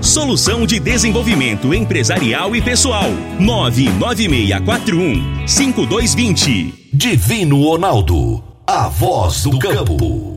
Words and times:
solução 0.00 0.66
de 0.66 0.78
desenvolvimento 0.78 1.74
empresarial 1.74 2.54
e 2.54 2.62
pessoal. 2.62 3.10
99641 3.40 5.46
5220. 5.46 6.88
Divino 6.92 7.62
Ronaldo, 7.62 8.42
a 8.66 8.88
voz 8.88 9.42
do 9.42 9.58
campo. 9.58 10.36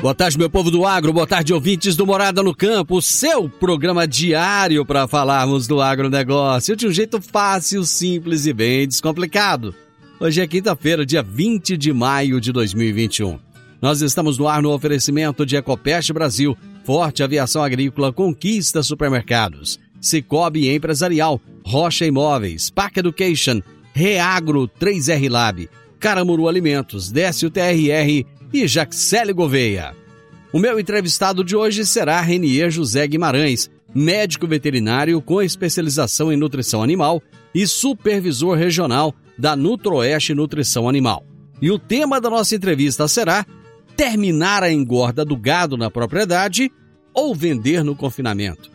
Boa 0.00 0.14
tarde, 0.14 0.38
meu 0.38 0.48
povo 0.48 0.70
do 0.70 0.86
agro, 0.86 1.12
boa 1.12 1.26
tarde, 1.26 1.52
ouvintes 1.52 1.94
do 1.94 2.06
Morada 2.06 2.42
no 2.42 2.54
Campo, 2.54 3.02
seu 3.02 3.48
programa 3.48 4.08
diário 4.08 4.86
para 4.86 5.06
falarmos 5.06 5.66
do 5.66 5.82
agronegócio 5.82 6.74
de 6.74 6.86
um 6.86 6.92
jeito 6.92 7.20
fácil, 7.20 7.84
simples 7.84 8.46
e 8.46 8.52
bem 8.52 8.88
descomplicado. 8.88 9.74
Hoje 10.20 10.40
é 10.40 10.46
quinta-feira, 10.46 11.04
dia 11.04 11.22
20 11.22 11.76
de 11.76 11.92
maio 11.92 12.40
de 12.40 12.52
2021. 12.52 13.38
Nós 13.80 14.02
estamos 14.02 14.36
no 14.36 14.48
ar 14.48 14.60
no 14.60 14.72
oferecimento 14.72 15.46
de 15.46 15.56
Ecopest 15.56 16.12
Brasil, 16.12 16.56
Forte 16.84 17.22
Aviação 17.22 17.62
Agrícola, 17.62 18.12
Conquista 18.12 18.82
Supermercados, 18.82 19.78
Cicobi 20.00 20.68
Empresarial, 20.68 21.40
Rocha 21.64 22.04
Imóveis, 22.04 22.70
Park 22.70 22.96
Education, 22.96 23.62
Reagro 23.92 24.68
3R 24.80 25.30
Lab, 25.30 25.70
Caramuru 26.00 26.48
Alimentos, 26.48 27.10
Décio 27.12 27.50
TRR 27.50 28.24
e 28.52 28.66
Jaxele 28.66 29.32
Gouveia. 29.32 29.94
O 30.52 30.58
meu 30.58 30.80
entrevistado 30.80 31.44
de 31.44 31.54
hoje 31.54 31.86
será 31.86 32.20
Renier 32.20 32.70
José 32.70 33.06
Guimarães, 33.06 33.70
médico 33.94 34.46
veterinário 34.46 35.20
com 35.20 35.40
especialização 35.40 36.32
em 36.32 36.36
nutrição 36.36 36.82
animal 36.82 37.22
e 37.54 37.66
supervisor 37.66 38.56
regional 38.56 39.14
da 39.36 39.54
Nutroeste 39.54 40.34
Nutrição 40.34 40.88
Animal. 40.88 41.24
E 41.60 41.70
o 41.70 41.78
tema 41.78 42.20
da 42.20 42.30
nossa 42.30 42.54
entrevista 42.54 43.06
será 43.08 43.44
terminar 43.98 44.62
a 44.62 44.72
engorda 44.72 45.24
do 45.24 45.36
gado 45.36 45.76
na 45.76 45.90
propriedade 45.90 46.70
ou 47.12 47.34
vender 47.34 47.82
no 47.82 47.96
confinamento. 47.96 48.70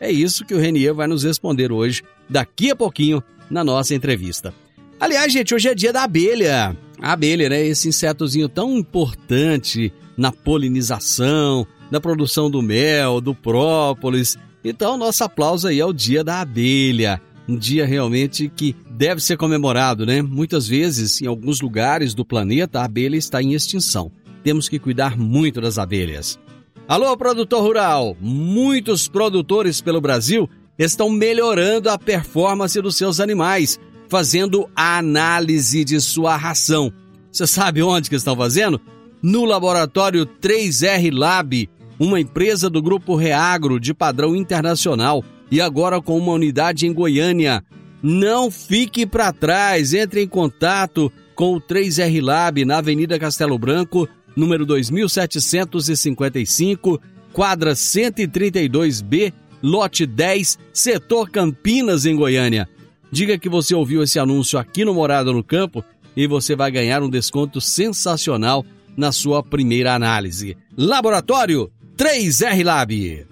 É 0.00 0.10
isso 0.10 0.44
que 0.44 0.52
o 0.52 0.58
Renier 0.58 0.92
vai 0.92 1.06
nos 1.06 1.22
responder 1.22 1.70
hoje, 1.70 2.02
daqui 2.28 2.72
a 2.72 2.74
pouquinho, 2.74 3.22
na 3.48 3.62
nossa 3.62 3.94
entrevista. 3.94 4.52
Aliás, 4.98 5.32
gente, 5.32 5.54
hoje 5.54 5.68
é 5.68 5.74
dia 5.74 5.92
da 5.92 6.02
abelha. 6.02 6.76
A 7.00 7.12
abelha, 7.12 7.48
né? 7.48 7.64
Esse 7.64 7.88
insetozinho 7.88 8.48
tão 8.48 8.76
importante 8.76 9.92
na 10.16 10.32
polinização, 10.32 11.64
na 11.88 12.00
produção 12.00 12.50
do 12.50 12.60
mel, 12.60 13.20
do 13.20 13.36
própolis. 13.36 14.36
Então, 14.64 14.96
nosso 14.96 15.22
aplauso 15.22 15.68
aí 15.68 15.80
ao 15.80 15.92
dia 15.92 16.24
da 16.24 16.40
abelha. 16.40 17.22
Um 17.48 17.56
dia 17.56 17.86
realmente 17.86 18.48
que 18.48 18.74
deve 18.90 19.20
ser 19.20 19.36
comemorado, 19.36 20.04
né? 20.04 20.22
Muitas 20.22 20.66
vezes, 20.66 21.22
em 21.22 21.26
alguns 21.26 21.60
lugares 21.60 22.14
do 22.14 22.24
planeta, 22.24 22.80
a 22.80 22.84
abelha 22.84 23.16
está 23.16 23.40
em 23.40 23.52
extinção. 23.52 24.10
Temos 24.46 24.68
que 24.68 24.78
cuidar 24.78 25.18
muito 25.18 25.60
das 25.60 25.76
abelhas. 25.76 26.38
Alô, 26.86 27.16
produtor 27.16 27.62
rural! 27.62 28.16
Muitos 28.20 29.08
produtores 29.08 29.80
pelo 29.80 30.00
Brasil 30.00 30.48
estão 30.78 31.10
melhorando 31.10 31.90
a 31.90 31.98
performance 31.98 32.80
dos 32.80 32.96
seus 32.96 33.18
animais, 33.18 33.76
fazendo 34.08 34.70
a 34.76 34.98
análise 34.98 35.84
de 35.84 36.00
sua 36.00 36.36
ração. 36.36 36.92
Você 37.32 37.44
sabe 37.44 37.82
onde 37.82 38.08
que 38.08 38.14
estão 38.14 38.36
fazendo? 38.36 38.80
No 39.20 39.44
laboratório 39.44 40.24
3R 40.24 41.12
Lab, 41.12 41.68
uma 41.98 42.20
empresa 42.20 42.70
do 42.70 42.80
grupo 42.80 43.16
Reagro 43.16 43.80
de 43.80 43.92
padrão 43.92 44.36
internacional 44.36 45.24
e 45.50 45.60
agora 45.60 46.00
com 46.00 46.16
uma 46.16 46.30
unidade 46.30 46.86
em 46.86 46.92
Goiânia. 46.92 47.64
Não 48.00 48.48
fique 48.48 49.04
para 49.04 49.32
trás, 49.32 49.92
entre 49.92 50.22
em 50.22 50.28
contato 50.28 51.10
com 51.34 51.52
o 51.54 51.60
3R 51.60 52.22
Lab 52.22 52.64
na 52.64 52.78
Avenida 52.78 53.18
Castelo 53.18 53.58
Branco, 53.58 54.08
número 54.36 54.66
2755, 54.66 57.00
quadra 57.32 57.72
132B, 57.72 59.32
lote 59.62 60.04
10, 60.06 60.58
setor 60.72 61.30
Campinas, 61.30 62.06
em 62.06 62.14
Goiânia. 62.14 62.68
Diga 63.10 63.36
que 63.38 63.48
você 63.48 63.74
ouviu 63.74 64.02
esse 64.02 64.18
anúncio 64.18 64.58
aqui 64.58 64.84
no 64.84 64.92
Morada 64.94 65.32
no 65.32 65.42
Campo 65.42 65.82
e 66.14 66.26
você 66.26 66.54
vai 66.54 66.70
ganhar 66.70 67.02
um 67.02 67.08
desconto 67.08 67.58
sensacional 67.60 68.62
na 68.96 69.10
sua 69.12 69.42
primeira 69.42 69.94
análise. 69.94 70.56
Laboratório 70.76 71.70
3R 71.96 72.64
Lab. 72.64 73.26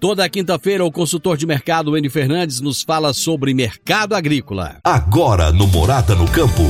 Toda 0.00 0.28
quinta-feira, 0.28 0.84
o 0.84 0.90
consultor 0.90 1.36
de 1.36 1.46
mercado 1.46 1.96
N 1.96 2.10
Fernandes 2.10 2.60
nos 2.60 2.82
fala 2.82 3.12
sobre 3.12 3.54
mercado 3.54 4.16
agrícola. 4.16 4.80
Agora 4.82 5.52
no 5.52 5.68
Morada 5.68 6.16
no 6.16 6.26
Campo, 6.26 6.64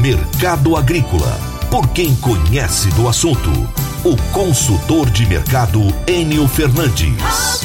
Mercado 0.00 0.76
Agrícola. 0.76 1.49
Por 1.70 1.88
quem 1.92 2.16
conhece 2.16 2.90
do 2.96 3.06
assunto, 3.06 3.48
o 4.04 4.16
consultor 4.32 5.08
de 5.08 5.24
mercado 5.24 5.78
Enio 6.04 6.48
Fernandes. 6.48 7.62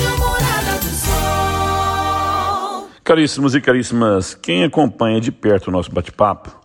Caríssimos 3.04 3.56
e 3.56 3.62
caríssimas, 3.62 4.36
quem 4.36 4.64
acompanha 4.64 5.20
de 5.20 5.32
perto 5.32 5.70
o 5.70 5.72
nosso 5.72 5.92
bate-papo, 5.92 6.56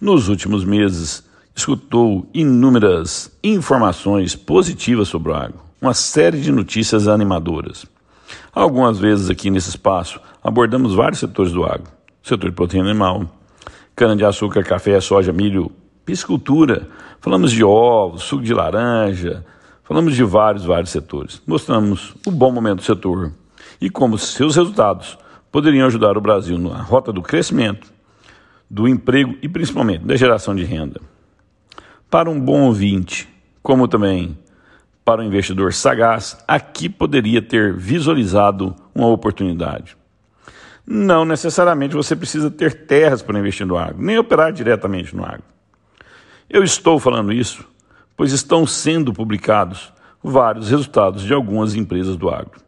nos 0.00 0.30
últimos 0.30 0.64
meses 0.64 1.22
escutou 1.54 2.26
inúmeras 2.32 3.30
informações 3.44 4.34
positivas 4.34 5.08
sobre 5.08 5.32
o 5.32 5.34
agro, 5.34 5.60
uma 5.82 5.92
série 5.92 6.40
de 6.40 6.50
notícias 6.50 7.08
animadoras. 7.08 7.84
Algumas 8.54 8.98
vezes 8.98 9.28
aqui 9.28 9.50
nesse 9.50 9.68
espaço 9.68 10.18
abordamos 10.42 10.94
vários 10.94 11.20
setores 11.20 11.52
do 11.52 11.62
agro: 11.62 11.90
setor 12.22 12.48
de 12.48 12.56
proteína 12.56 12.88
animal, 12.88 13.26
cana-de-açúcar, 13.94 14.64
café, 14.64 14.98
soja, 14.98 15.30
milho, 15.30 15.70
piscicultura, 16.06 16.88
falamos 17.20 17.50
de 17.50 17.64
ovos, 17.64 18.22
suco 18.22 18.44
de 18.44 18.54
laranja, 18.54 19.44
falamos 19.82 20.14
de 20.14 20.22
vários, 20.22 20.64
vários 20.64 20.90
setores. 20.90 21.42
Mostramos 21.44 22.14
o 22.24 22.30
bom 22.30 22.52
momento 22.52 22.78
do 22.78 22.84
setor 22.84 23.32
e 23.80 23.90
como 23.90 24.16
seus 24.16 24.54
resultados 24.54 25.18
poderiam 25.50 25.86
ajudar 25.86 26.16
o 26.16 26.20
Brasil 26.20 26.56
na 26.58 26.80
rota 26.80 27.12
do 27.12 27.20
crescimento, 27.20 27.92
do 28.70 28.86
emprego 28.86 29.36
e 29.42 29.48
principalmente 29.48 30.04
da 30.04 30.16
geração 30.16 30.54
de 30.54 30.64
renda. 30.64 31.00
Para 32.08 32.30
um 32.30 32.40
bom 32.40 32.62
ouvinte, 32.62 33.28
como 33.62 33.88
também 33.88 34.38
para 35.04 35.22
um 35.22 35.24
investidor 35.24 35.72
sagaz, 35.72 36.36
aqui 36.46 36.88
poderia 36.88 37.42
ter 37.42 37.72
visualizado 37.72 38.74
uma 38.94 39.08
oportunidade. 39.08 39.96
Não 40.86 41.24
necessariamente 41.24 41.96
você 41.96 42.14
precisa 42.14 42.48
ter 42.48 42.86
terras 42.86 43.22
para 43.22 43.38
investir 43.38 43.66
no 43.66 43.76
agro, 43.76 44.00
nem 44.00 44.18
operar 44.18 44.52
diretamente 44.52 45.14
no 45.14 45.24
agro. 45.24 45.55
Eu 46.48 46.62
estou 46.62 46.98
falando 46.98 47.32
isso 47.32 47.64
pois 48.16 48.32
estão 48.32 48.66
sendo 48.66 49.12
publicados 49.12 49.92
vários 50.22 50.70
resultados 50.70 51.22
de 51.22 51.34
algumas 51.34 51.74
empresas 51.74 52.16
do 52.16 52.30
agro. 52.30 52.60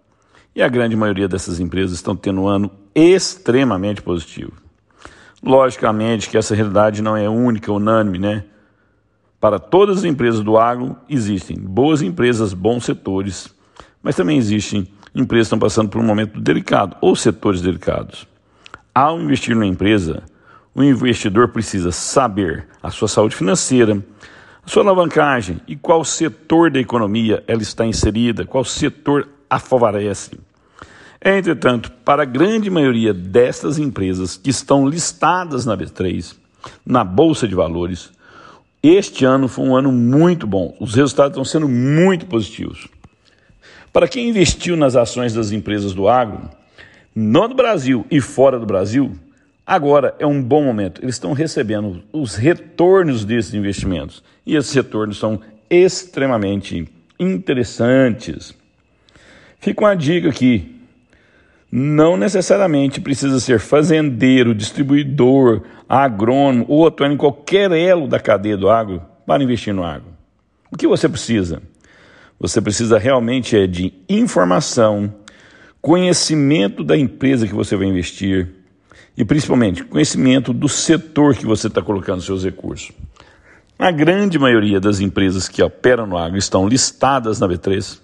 E 0.55 0.63
a 0.63 0.69
grande 0.69 0.95
maioria 0.95 1.27
dessas 1.27 1.59
empresas 1.59 1.97
estão 1.97 2.15
tendo 2.15 2.43
um 2.43 2.49
ano 2.49 2.71
extremamente 2.95 4.03
positivo. 4.03 4.53
Logicamente 5.43 6.29
que 6.29 6.37
essa 6.37 6.55
realidade 6.55 7.01
não 7.01 7.17
é 7.17 7.29
única, 7.29 7.73
unânime, 7.73 8.19
né? 8.19 8.45
Para 9.41 9.59
todas 9.59 9.99
as 9.99 10.05
empresas 10.05 10.43
do 10.43 10.59
agro 10.59 10.97
existem 11.09 11.57
boas 11.57 12.03
empresas, 12.03 12.53
bons 12.53 12.85
setores, 12.85 13.55
mas 14.03 14.17
também 14.17 14.37
existem 14.37 14.89
empresas 15.15 15.47
que 15.47 15.55
estão 15.55 15.59
passando 15.59 15.89
por 15.89 16.01
um 16.01 16.05
momento 16.05 16.41
delicado 16.41 16.97
ou 17.01 17.15
setores 17.15 17.63
delicados. 17.63 18.27
Ao 18.93 19.21
investir 19.21 19.55
numa 19.55 19.67
empresa, 19.67 20.25
o 20.79 20.85
investidor 20.85 21.49
precisa 21.49 21.91
saber 21.91 22.69
a 22.81 22.89
sua 22.89 23.09
saúde 23.09 23.35
financeira, 23.35 24.01
a 24.65 24.69
sua 24.69 24.85
alavancagem 24.85 25.61
e 25.67 25.75
qual 25.75 26.05
setor 26.05 26.71
da 26.71 26.79
economia 26.79 27.43
ela 27.49 27.63
está 27.63 27.85
inserida, 27.85 28.45
qual 28.45 28.65
setor 28.65 29.29
a 29.51 29.59
favorece. 29.59 30.39
Entretanto, 31.21 31.91
para 32.05 32.23
a 32.23 32.25
grande 32.25 32.71
maioria 32.71 33.13
destas 33.13 33.77
empresas 33.77 34.37
que 34.37 34.51
estão 34.51 34.89
listadas 34.89 35.67
na 35.67 35.77
B3, 35.77 36.37
na 36.87 37.03
Bolsa 37.03 37.49
de 37.49 37.57
Valores. 37.57 38.13
Este 38.81 39.25
ano 39.25 39.49
foi 39.49 39.65
um 39.65 39.75
ano 39.75 39.91
muito 39.91 40.47
bom, 40.47 40.77
os 40.79 40.95
resultados 40.95 41.33
estão 41.33 41.45
sendo 41.45 41.69
muito 41.69 42.25
positivos. 42.27 42.87
Para 43.93 44.07
quem 44.07 44.29
investiu 44.29 44.77
nas 44.77 44.95
ações 44.95 45.35
das 45.35 45.51
empresas 45.51 45.93
do 45.93 46.09
agro, 46.09 46.49
no 47.17 47.49
Brasil 47.49 48.07
e 48.09 48.21
fora 48.21 48.61
do 48.61 48.67
Brasil, 48.67 49.19
agora 49.69 50.15
é 50.19 50.27
um 50.27 50.43
bom 50.43 50.65
momento. 50.65 51.05
Eles 51.05 51.17
estão 51.17 51.35
recebendo 51.35 52.03
os 52.11 52.37
retornos 52.37 53.27
desses 53.27 53.53
investimentos 53.53 54.25
e 54.47 54.57
esses 54.57 54.73
retornos 54.73 55.19
são 55.19 55.39
extremamente 55.69 56.89
interessantes. 57.21 58.55
Fica 59.61 59.85
uma 59.85 59.95
dica 59.95 60.31
aqui. 60.31 60.75
Não 61.71 62.17
necessariamente 62.17 62.99
precisa 62.99 63.39
ser 63.39 63.61
fazendeiro, 63.61 64.55
distribuidor, 64.55 65.63
agrônomo 65.87 66.65
ou 66.67 66.87
atuar 66.87 67.13
em 67.13 67.17
qualquer 67.19 67.71
elo 67.73 68.09
da 68.09 68.19
cadeia 68.19 68.57
do 68.57 68.71
agro 68.71 69.03
para 69.27 69.43
investir 69.43 69.75
no 69.75 69.85
agro. 69.85 70.09
O 70.73 70.79
que 70.79 70.87
você 70.87 71.07
precisa? 71.07 71.61
Você 72.41 72.63
precisa 72.63 72.99
realmente 72.99 73.55
é 73.55 73.67
de 73.67 73.93
informação, 74.09 75.13
conhecimento 75.83 76.83
da 76.83 76.97
empresa 76.97 77.47
que 77.47 77.55
você 77.55 77.77
vai 77.77 77.87
investir 77.87 78.49
e 79.19 79.25
principalmente 79.25 79.83
conhecimento 79.83 80.53
do 80.53 80.69
setor 80.69 81.35
que 81.35 81.45
você 81.45 81.67
está 81.67 81.83
colocando 81.83 82.23
seus 82.23 82.45
recursos. 82.45 82.93
A 83.77 83.91
grande 83.91 84.39
maioria 84.39 84.79
das 84.79 85.01
empresas 85.01 85.49
que 85.49 85.61
operam 85.61 86.07
no 86.07 86.17
agro 86.17 86.39
estão 86.39 86.69
listadas 86.69 87.41
na 87.41 87.49
B3. 87.49 87.99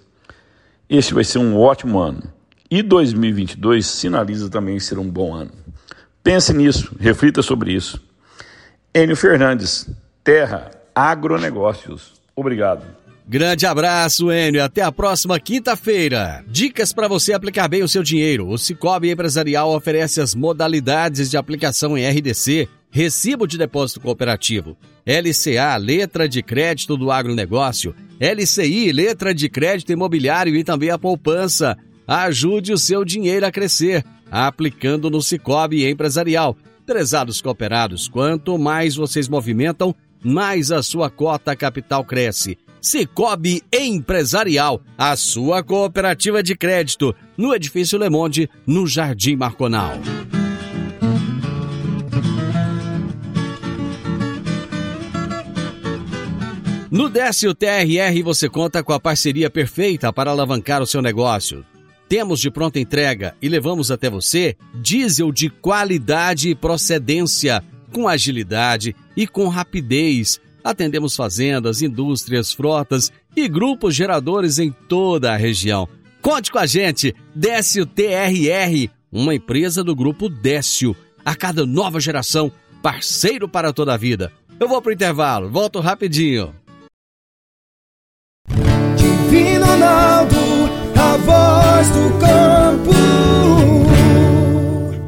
Este 0.89 1.13
vai 1.13 1.23
ser 1.23 1.37
um 1.37 1.57
ótimo 1.57 1.99
ano. 1.99 2.21
E 2.69 2.83
2022 2.83 3.85
sinaliza 3.85 4.49
também 4.49 4.77
ser 4.77 4.99
um 4.99 5.09
bom 5.09 5.33
ano. 5.33 5.51
Pense 6.21 6.53
nisso, 6.53 6.93
reflita 6.99 7.41
sobre 7.41 7.71
isso. 7.71 8.01
Enio 8.93 9.15
Fernandes, 9.15 9.89
Terra 10.21 10.69
Agronegócios. 10.93 12.13
Obrigado. 12.35 12.83
Grande 13.27 13.65
abraço, 13.65 14.31
Enio. 14.31 14.63
Até 14.63 14.83
a 14.83 14.91
próxima 14.91 15.39
quinta-feira. 15.39 16.45
Dicas 16.47 16.93
para 16.93 17.07
você 17.07 17.33
aplicar 17.33 17.67
bem 17.67 17.81
o 17.81 17.87
seu 17.87 18.03
dinheiro. 18.03 18.47
O 18.47 18.57
Cicobi 18.57 19.09
Empresarial 19.09 19.75
oferece 19.75 20.21
as 20.21 20.35
modalidades 20.35 21.31
de 21.31 21.35
aplicação 21.35 21.97
em 21.97 22.07
RDC, 22.07 22.69
Recibo 22.91 23.47
de 23.47 23.57
Depósito 23.57 23.99
Cooperativo, 23.99 24.77
LCA, 25.05 25.75
Letra 25.77 26.29
de 26.29 26.43
Crédito 26.43 26.95
do 26.95 27.11
Agronegócio, 27.11 27.95
LCI, 28.19 28.91
Letra 28.91 29.33
de 29.33 29.49
Crédito 29.49 29.91
Imobiliário 29.91 30.55
e 30.55 30.63
também 30.63 30.91
a 30.91 30.97
poupança. 30.97 31.75
Ajude 32.07 32.71
o 32.71 32.77
seu 32.77 33.03
dinheiro 33.03 33.45
a 33.45 33.51
crescer, 33.51 34.05
aplicando 34.29 35.09
no 35.09 35.21
Cicobi 35.21 35.89
Empresarial. 35.89 36.55
Prezados 36.85 37.41
cooperados, 37.41 38.07
quanto 38.07 38.55
mais 38.59 38.95
vocês 38.95 39.27
movimentam, 39.27 39.95
mais 40.23 40.71
a 40.71 40.83
sua 40.83 41.09
cota 41.09 41.55
capital 41.55 42.05
cresce. 42.05 42.57
Cicobi 42.85 43.63
Empresarial, 43.73 44.79
a 44.95 45.15
sua 45.15 45.63
cooperativa 45.63 46.43
de 46.43 46.55
crédito, 46.55 47.15
no 47.35 47.51
Edifício 47.51 47.97
Le 47.97 48.11
Monde, 48.11 48.47
no 48.63 48.85
Jardim 48.85 49.35
Marconal. 49.35 49.93
No 56.91 57.09
Décio 57.09 57.55
TRR 57.55 58.21
você 58.23 58.47
conta 58.47 58.83
com 58.83 58.93
a 58.93 58.99
parceria 58.99 59.49
perfeita 59.49 60.13
para 60.13 60.29
alavancar 60.29 60.83
o 60.83 60.85
seu 60.85 61.01
negócio. 61.01 61.65
Temos 62.07 62.39
de 62.39 62.51
pronta 62.51 62.79
entrega 62.79 63.35
e 63.41 63.49
levamos 63.49 63.89
até 63.89 64.11
você 64.11 64.55
diesel 64.75 65.31
de 65.31 65.49
qualidade 65.49 66.51
e 66.51 66.55
procedência, 66.55 67.63
com 67.91 68.07
agilidade 68.07 68.95
e 69.17 69.25
com 69.25 69.47
rapidez 69.47 70.39
Atendemos 70.65 71.15
fazendas, 71.15 71.83
indústrias, 71.83 72.51
frotas 72.51 73.11
e 73.35 73.47
grupos 73.47 73.93
geradores 73.93 74.57
em 74.57 74.71
toda 74.71 75.31
a 75.31 75.37
região. 75.37 75.87
Conte 76.23 76.51
com 76.51 76.57
a 76.57 76.65
gente, 76.65 77.13
Décio 77.35 77.85
TRR, 77.85 78.89
uma 79.11 79.35
empresa 79.35 79.83
do 79.83 79.95
grupo 79.95 80.27
Décio. 80.27 80.95
A 81.23 81.35
cada 81.35 81.67
nova 81.67 81.99
geração, 81.99 82.51
parceiro 82.81 83.47
para 83.47 83.71
toda 83.71 83.93
a 83.93 83.97
vida. 83.97 84.33
Eu 84.59 84.67
vou 84.67 84.81
pro 84.81 84.91
intervalo, 84.91 85.51
volto 85.51 85.79
rapidinho. 85.79 86.51
Divino 88.97 89.65
Ronaldo, 89.67 90.35
a 90.95 91.17
voz 91.17 91.89
do 91.89 92.19
campo. 92.19 92.94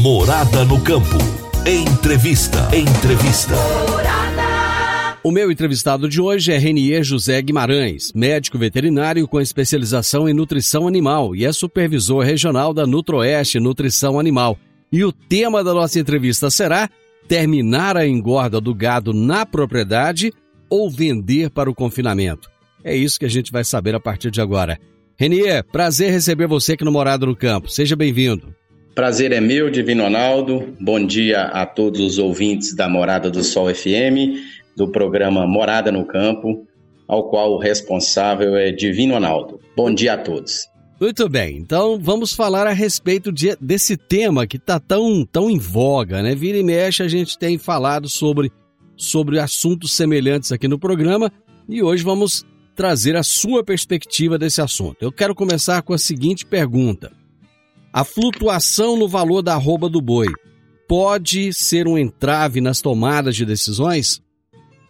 Morada 0.00 0.64
no 0.64 0.80
Campo. 0.80 1.18
Entrevista. 1.66 2.74
Entrevista. 2.74 3.54
O 5.22 5.30
meu 5.30 5.52
entrevistado 5.52 6.08
de 6.08 6.22
hoje 6.22 6.50
é 6.50 6.56
Renier 6.56 7.04
José 7.04 7.42
Guimarães, 7.42 8.10
médico 8.14 8.56
veterinário 8.56 9.28
com 9.28 9.38
especialização 9.38 10.26
em 10.26 10.32
nutrição 10.32 10.88
animal 10.88 11.36
e 11.36 11.44
é 11.44 11.52
supervisor 11.52 12.24
regional 12.24 12.72
da 12.72 12.86
Nutroeste 12.86 13.60
Nutrição 13.60 14.18
Animal. 14.18 14.58
E 14.90 15.04
o 15.04 15.12
tema 15.12 15.62
da 15.62 15.74
nossa 15.74 16.00
entrevista 16.00 16.48
será 16.48 16.88
terminar 17.28 17.94
a 17.94 18.06
engorda 18.06 18.58
do 18.58 18.74
gado 18.74 19.12
na 19.12 19.44
propriedade 19.44 20.32
ou 20.70 20.90
vender 20.90 21.50
para 21.50 21.68
o 21.68 21.74
confinamento. 21.74 22.48
É 22.82 22.96
isso 22.96 23.18
que 23.18 23.26
a 23.26 23.30
gente 23.30 23.52
vai 23.52 23.64
saber 23.64 23.94
a 23.94 24.00
partir 24.00 24.30
de 24.30 24.40
agora. 24.40 24.78
Renier, 25.18 25.62
prazer 25.62 26.10
receber 26.10 26.46
você 26.46 26.72
aqui 26.72 26.86
no 26.86 26.90
Morado 26.90 27.26
no 27.26 27.36
Campo. 27.36 27.68
Seja 27.68 27.94
bem-vindo. 27.94 28.58
Prazer 28.94 29.32
é 29.32 29.40
meu, 29.40 29.70
Divino 29.70 30.02
Ronaldo. 30.02 30.74
Bom 30.80 31.04
dia 31.04 31.44
a 31.44 31.64
todos 31.64 32.00
os 32.00 32.18
ouvintes 32.18 32.74
da 32.74 32.88
Morada 32.88 33.30
do 33.30 33.42
Sol 33.44 33.72
FM 33.72 34.60
do 34.76 34.88
programa 34.88 35.46
Morada 35.46 35.92
no 35.92 36.06
Campo, 36.06 36.66
ao 37.06 37.28
qual 37.28 37.52
o 37.52 37.58
responsável 37.58 38.56
é 38.56 38.72
Divino 38.72 39.14
Ronaldo. 39.14 39.60
Bom 39.76 39.92
dia 39.92 40.14
a 40.14 40.18
todos. 40.18 40.66
Muito 41.00 41.28
bem, 41.28 41.56
então 41.56 41.98
vamos 41.98 42.34
falar 42.34 42.66
a 42.66 42.72
respeito 42.72 43.32
de, 43.32 43.56
desse 43.60 43.96
tema 43.96 44.46
que 44.46 44.56
está 44.56 44.78
tão, 44.78 45.24
tão 45.24 45.50
em 45.50 45.58
voga, 45.58 46.22
né? 46.22 46.34
Vira 46.34 46.58
e 46.58 46.62
mexe, 46.62 47.02
a 47.02 47.08
gente 47.08 47.38
tem 47.38 47.56
falado 47.56 48.08
sobre, 48.08 48.52
sobre 48.96 49.38
assuntos 49.38 49.92
semelhantes 49.92 50.52
aqui 50.52 50.68
no 50.68 50.78
programa 50.78 51.32
e 51.68 51.82
hoje 51.82 52.02
vamos 52.02 52.44
trazer 52.74 53.16
a 53.16 53.22
sua 53.22 53.64
perspectiva 53.64 54.38
desse 54.38 54.60
assunto. 54.60 54.96
Eu 55.00 55.12
quero 55.12 55.34
começar 55.34 55.80
com 55.82 55.94
a 55.94 55.98
seguinte 55.98 56.44
pergunta: 56.44 57.12
A 57.92 58.04
flutuação 58.04 58.96
no 58.96 59.08
valor 59.08 59.42
da 59.42 59.54
arroba 59.54 59.88
do 59.88 60.00
boi 60.00 60.28
pode 60.86 61.52
ser 61.52 61.88
um 61.88 61.98
entrave 61.98 62.60
nas 62.60 62.80
tomadas 62.80 63.34
de 63.34 63.44
decisões? 63.44 64.22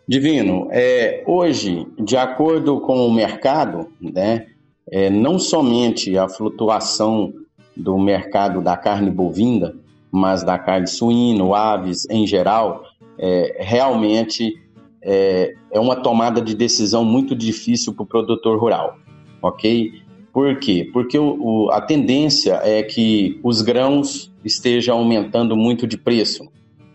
Divino, 0.06 0.68
é, 0.70 1.24
hoje, 1.26 1.86
de 1.98 2.18
acordo 2.18 2.78
com 2.80 3.06
o 3.06 3.12
mercado, 3.12 3.88
né, 3.98 4.48
é, 4.90 5.08
não 5.08 5.38
somente 5.38 6.18
a 6.18 6.28
flutuação 6.28 7.32
do 7.74 7.98
mercado 7.98 8.60
da 8.60 8.76
carne 8.76 9.10
bovina, 9.10 9.74
mas 10.12 10.42
da 10.42 10.58
carne 10.58 10.86
suína, 10.86 11.56
aves 11.56 12.06
em 12.10 12.26
geral, 12.26 12.82
é, 13.18 13.56
realmente 13.60 14.60
é, 15.02 15.54
é 15.72 15.80
uma 15.80 15.96
tomada 15.96 16.42
de 16.42 16.54
decisão 16.54 17.02
muito 17.02 17.34
difícil 17.34 17.94
para 17.94 18.02
o 18.02 18.06
produtor 18.06 18.58
rural, 18.58 18.96
ok? 19.40 19.90
Por 20.32 20.58
quê? 20.58 20.88
Porque 20.92 21.18
o, 21.18 21.36
o, 21.40 21.70
a 21.70 21.80
tendência 21.80 22.60
é 22.62 22.82
que 22.82 23.40
os 23.42 23.62
grãos 23.62 24.32
estejam 24.44 24.98
aumentando 24.98 25.56
muito 25.56 25.86
de 25.86 25.98
preço, 25.98 26.48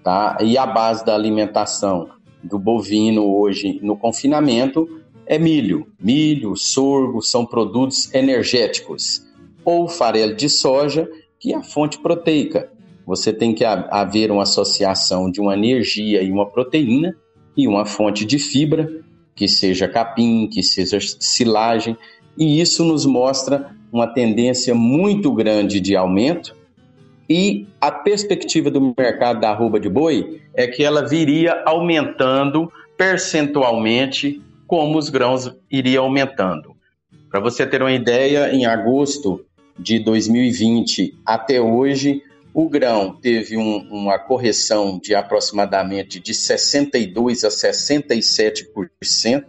tá? 0.04 0.38
E 0.42 0.58
a 0.58 0.65
base 0.65 1.06
da 1.06 1.13
alimentação 1.13 2.10
do 2.44 2.58
bovino 2.58 3.25
hoje 3.36 3.80
no 3.82 3.98
confinamento 3.98 4.88
é 5.25 5.38
milho. 5.38 5.88
Milho, 6.00 6.56
sorgo 6.56 7.22
são 7.22 7.46
produtos 7.46 8.13
energéticos. 8.13 9.25
Ou 9.63 9.88
farelo 9.88 10.36
de 10.36 10.48
soja, 10.48 11.10
que 11.39 11.54
é 11.54 11.58
a 11.58 11.63
fonte 11.63 11.98
proteica. 12.00 12.72
Você 13.06 13.34
tem 13.34 13.54
que 13.54 13.65
haver 13.65 14.32
uma 14.32 14.44
associação 14.44 15.30
de 15.30 15.42
uma 15.42 15.54
energia 15.54 16.22
e 16.22 16.32
uma 16.32 16.46
proteína 16.46 17.15
e 17.56 17.68
uma 17.68 17.86
fonte 17.86 18.25
de 18.25 18.39
fibra, 18.39 19.04
que 19.36 19.48
seja 19.48 19.88
capim, 19.88 20.48
que 20.48 20.63
seja 20.63 20.98
silagem, 21.20 21.98
e 22.38 22.60
isso 22.60 22.84
nos 22.84 23.06
mostra 23.06 23.72
uma 23.92 24.08
tendência 24.08 24.75
muito 24.75 25.32
grande 25.32 25.80
de 25.80 25.96
aumento 25.96 26.56
E 27.30 27.65
a 27.82 27.92
perspectiva 27.92 28.70
do 28.70 28.94
mercado 28.98 29.39
da 29.39 29.50
arroba 29.50 29.80
de 29.80 29.89
boi 29.89 30.42
é 30.54 30.68
que 30.68 30.84
ela 30.84 31.08
viria 31.08 31.63
aumentando 31.65 32.72
percentualmente 32.98 34.42
como 34.68 34.98
os 34.98 35.10
grãos 35.10 35.51
iriam 35.70 36.06
aumentando. 36.06 36.75
Para 37.30 37.39
você 37.39 37.65
ter 37.65 37.82
uma 37.82 37.92
ideia, 37.92 38.54
em 38.54 38.65
agosto 38.65 39.44
de 39.77 40.00
2020 40.00 41.18
até 41.25 41.60
hoje, 41.60 42.22
o 42.54 42.70
grão 42.70 43.13
teve 43.13 43.58
um, 43.58 43.80
uma 43.89 44.18
correção 44.18 44.98
de 45.01 45.13
aproximadamente 45.13 46.20
de 46.20 46.32
62% 46.32 47.44
a 47.44 47.50
67%, 47.50 49.44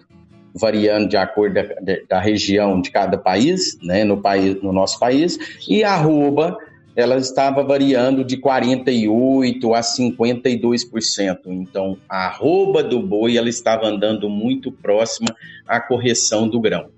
variando 0.59 1.09
de 1.09 1.17
acordo 1.17 1.55
da, 1.55 1.65
da, 2.09 2.21
região 2.21 2.81
de 2.81 2.91
cada 2.91 3.19
país, 3.19 3.79
né, 3.83 4.05
no, 4.05 4.21
país, 4.21 4.61
no 4.63 4.73
nosso 4.73 4.99
país, 4.99 5.39
e 5.69 5.85
a 5.85 5.93
arroba 5.93 6.57
ela 6.97 7.17
estava 7.19 7.63
variando 7.63 8.25
de 8.25 8.39
48% 8.39 9.75
a 9.75 9.81
52%. 9.81 11.39
Então, 11.49 11.99
a 12.09 12.27
arroba 12.27 12.83
do 12.83 13.03
boi 13.03 13.37
ela 13.37 13.51
estava 13.51 13.87
andando 13.87 14.31
muito 14.31 14.73
próxima 14.73 15.29
à 15.69 15.79
correção 15.79 16.49
do 16.49 16.59
grão. 16.59 16.89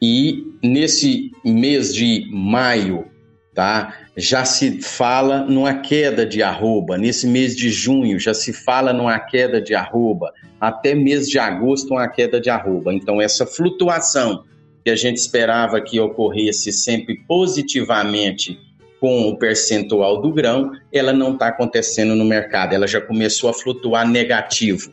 E 0.00 0.54
nesse 0.62 1.32
mês 1.44 1.92
de 1.92 2.28
maio, 2.30 3.06
tá? 3.52 3.92
Já 4.20 4.44
se 4.44 4.82
fala 4.82 5.44
numa 5.44 5.74
queda 5.74 6.26
de 6.26 6.42
arroba. 6.42 6.98
Nesse 6.98 7.24
mês 7.24 7.54
de 7.54 7.70
junho 7.70 8.18
já 8.18 8.34
se 8.34 8.52
fala 8.52 8.92
numa 8.92 9.16
queda 9.16 9.62
de 9.62 9.76
arroba. 9.76 10.32
Até 10.60 10.92
mês 10.92 11.28
de 11.28 11.38
agosto 11.38 11.94
uma 11.94 12.08
queda 12.08 12.40
de 12.40 12.50
arroba. 12.50 12.92
Então 12.92 13.22
essa 13.22 13.46
flutuação 13.46 14.42
que 14.84 14.90
a 14.90 14.96
gente 14.96 15.18
esperava 15.18 15.80
que 15.80 16.00
ocorresse 16.00 16.72
sempre 16.72 17.20
positivamente 17.28 18.58
com 19.00 19.28
o 19.28 19.38
percentual 19.38 20.20
do 20.20 20.32
grão, 20.32 20.72
ela 20.92 21.12
não 21.12 21.34
está 21.34 21.46
acontecendo 21.46 22.16
no 22.16 22.24
mercado. 22.24 22.72
Ela 22.72 22.88
já 22.88 23.00
começou 23.00 23.48
a 23.48 23.54
flutuar 23.54 24.04
negativo. 24.08 24.92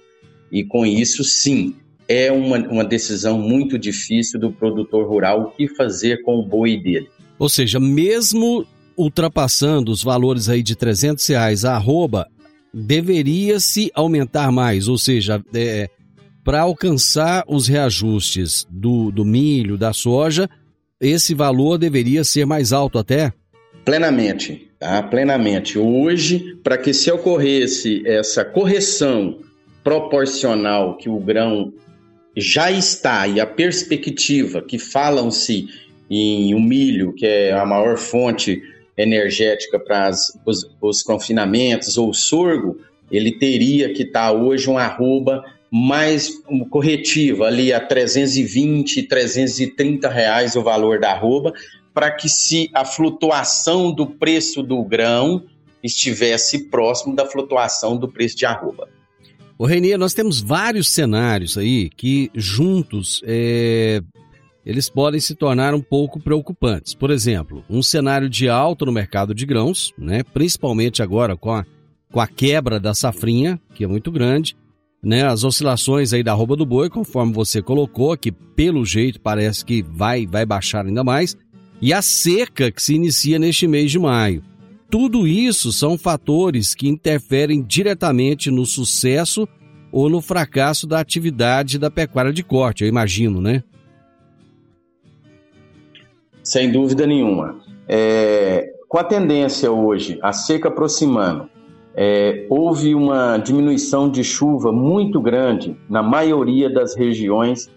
E 0.51 0.63
com 0.63 0.85
isso, 0.85 1.23
sim, 1.23 1.75
é 2.07 2.31
uma, 2.31 2.59
uma 2.59 2.85
decisão 2.85 3.39
muito 3.39 3.79
difícil 3.79 4.39
do 4.39 4.51
produtor 4.51 5.07
rural 5.07 5.41
o 5.41 5.49
que 5.49 5.67
fazer 5.67 6.21
com 6.21 6.35
o 6.35 6.43
boi 6.43 6.77
dele. 6.77 7.09
Ou 7.39 7.49
seja, 7.49 7.79
mesmo 7.79 8.67
ultrapassando 8.97 9.91
os 9.91 10.03
valores 10.03 10.49
aí 10.49 10.63
de 10.63 10.75
300 10.75 11.25
reais 11.27 11.65
a 11.65 11.75
arroba, 11.75 12.27
deveria 12.73 13.59
se 13.59 13.91
aumentar 13.93 14.51
mais, 14.51 14.87
ou 14.87 14.97
seja, 14.97 15.41
é, 15.53 15.89
para 16.43 16.61
alcançar 16.61 17.43
os 17.47 17.67
reajustes 17.67 18.67
do, 18.69 19.11
do 19.11 19.23
milho, 19.23 19.77
da 19.77 19.93
soja, 19.93 20.49
esse 20.99 21.33
valor 21.33 21.77
deveria 21.77 22.23
ser 22.23 22.45
mais 22.45 22.71
alto 22.71 22.97
até? 22.97 23.33
Plenamente, 23.83 24.69
tá? 24.79 25.01
Plenamente. 25.03 25.77
Hoje, 25.77 26.57
para 26.63 26.77
que 26.77 26.93
se 26.93 27.11
ocorresse 27.11 28.01
essa 28.05 28.43
correção 28.43 29.39
proporcional 29.83 30.97
que 30.97 31.07
o 31.07 31.19
grão 31.19 31.71
já 32.35 32.71
está 32.71 33.27
e 33.27 33.39
a 33.39 33.45
perspectiva 33.45 34.61
que 34.61 34.77
falam-se 34.77 35.67
em 36.09 36.53
o 36.53 36.59
milho, 36.59 37.13
que 37.13 37.25
é 37.25 37.53
a 37.53 37.65
maior 37.65 37.97
fonte 37.97 38.61
energética 38.97 39.79
para 39.79 40.09
os, 40.45 40.69
os, 40.81 41.03
confinamentos, 41.03 41.97
ou 41.97 42.09
o 42.09 42.13
sorgo, 42.13 42.77
ele 43.11 43.31
teria 43.31 43.93
que 43.93 44.03
estar 44.03 44.27
tá 44.27 44.31
hoje 44.31 44.69
um 44.69 44.77
arroba 44.77 45.43
mais 45.71 46.41
um, 46.49 46.63
corretiva, 46.63 47.47
ali 47.47 47.73
a 47.73 47.79
320, 47.79 49.03
330 49.03 50.07
reais 50.07 50.55
o 50.55 50.63
valor 50.63 50.99
da 50.99 51.11
arroba, 51.11 51.53
para 51.93 52.11
que 52.11 52.29
se 52.29 52.69
a 52.73 52.85
flutuação 52.85 53.91
do 53.91 54.05
preço 54.05 54.63
do 54.63 54.83
grão 54.83 55.43
estivesse 55.83 56.69
próximo 56.69 57.15
da 57.15 57.25
flutuação 57.25 57.97
do 57.97 58.07
preço 58.07 58.37
de 58.37 58.45
arroba. 58.45 58.87
O 59.57 59.65
Renier, 59.65 59.97
nós 59.97 60.13
temos 60.13 60.41
vários 60.41 60.89
cenários 60.89 61.57
aí 61.57 61.89
que 61.89 62.29
juntos 62.35 63.21
é, 63.25 64.01
eles 64.65 64.89
podem 64.89 65.19
se 65.19 65.35
tornar 65.35 65.75
um 65.75 65.81
pouco 65.81 66.19
preocupantes. 66.19 66.95
Por 66.95 67.11
exemplo, 67.11 67.63
um 67.69 67.83
cenário 67.83 68.27
de 68.27 68.49
alta 68.49 68.85
no 68.85 68.91
mercado 68.91 69.33
de 69.33 69.45
grãos, 69.45 69.93
né, 69.97 70.23
principalmente 70.23 71.03
agora 71.03 71.37
com 71.37 71.51
a, 71.51 71.65
com 72.11 72.19
a 72.19 72.27
quebra 72.27 72.79
da 72.79 72.93
safrinha, 72.93 73.59
que 73.75 73.83
é 73.83 73.87
muito 73.87 74.11
grande, 74.11 74.55
né, 75.03 75.23
as 75.23 75.43
oscilações 75.43 76.13
aí 76.13 76.23
da 76.23 76.33
roupa 76.33 76.55
do 76.55 76.65
boi, 76.65 76.89
conforme 76.89 77.31
você 77.31 77.61
colocou, 77.61 78.17
que 78.17 78.31
pelo 78.31 78.83
jeito 78.83 79.21
parece 79.21 79.63
que 79.63 79.83
vai, 79.83 80.25
vai 80.25 80.45
baixar 80.45 80.85
ainda 80.85 81.03
mais, 81.03 81.37
e 81.79 81.93
a 81.93 82.01
seca 82.01 82.71
que 82.71 82.81
se 82.81 82.95
inicia 82.95 83.37
neste 83.37 83.67
mês 83.67 83.91
de 83.91 83.99
maio. 83.99 84.41
Tudo 84.89 85.27
isso 85.27 85.71
são 85.71 85.97
fatores 85.97 86.73
que 86.73 86.87
interferem 86.87 87.61
diretamente 87.61 88.49
no 88.49 88.65
sucesso 88.65 89.47
ou 89.91 90.09
no 90.09 90.21
fracasso 90.21 90.87
da 90.87 90.99
atividade 90.99 91.77
da 91.77 91.91
pecuária 91.91 92.33
de 92.33 92.43
corte, 92.43 92.83
eu 92.83 92.87
imagino, 92.87 93.39
né? 93.39 93.63
Sem 96.45 96.71
dúvida 96.71 97.07
nenhuma. 97.07 97.59
É, 97.87 98.71
com 98.87 98.99
a 98.99 99.03
tendência 99.03 99.71
hoje, 99.71 100.19
a 100.21 100.31
seca 100.31 100.69
aproximando, 100.69 101.49
é, 101.95 102.45
houve 102.49 102.93
uma 102.93 103.37
diminuição 103.37 104.09
de 104.09 104.23
chuva 104.23 104.71
muito 104.71 105.19
grande 105.19 105.75
na 105.89 106.03
maioria 106.03 106.69
das 106.69 106.95
regiões 106.95 107.69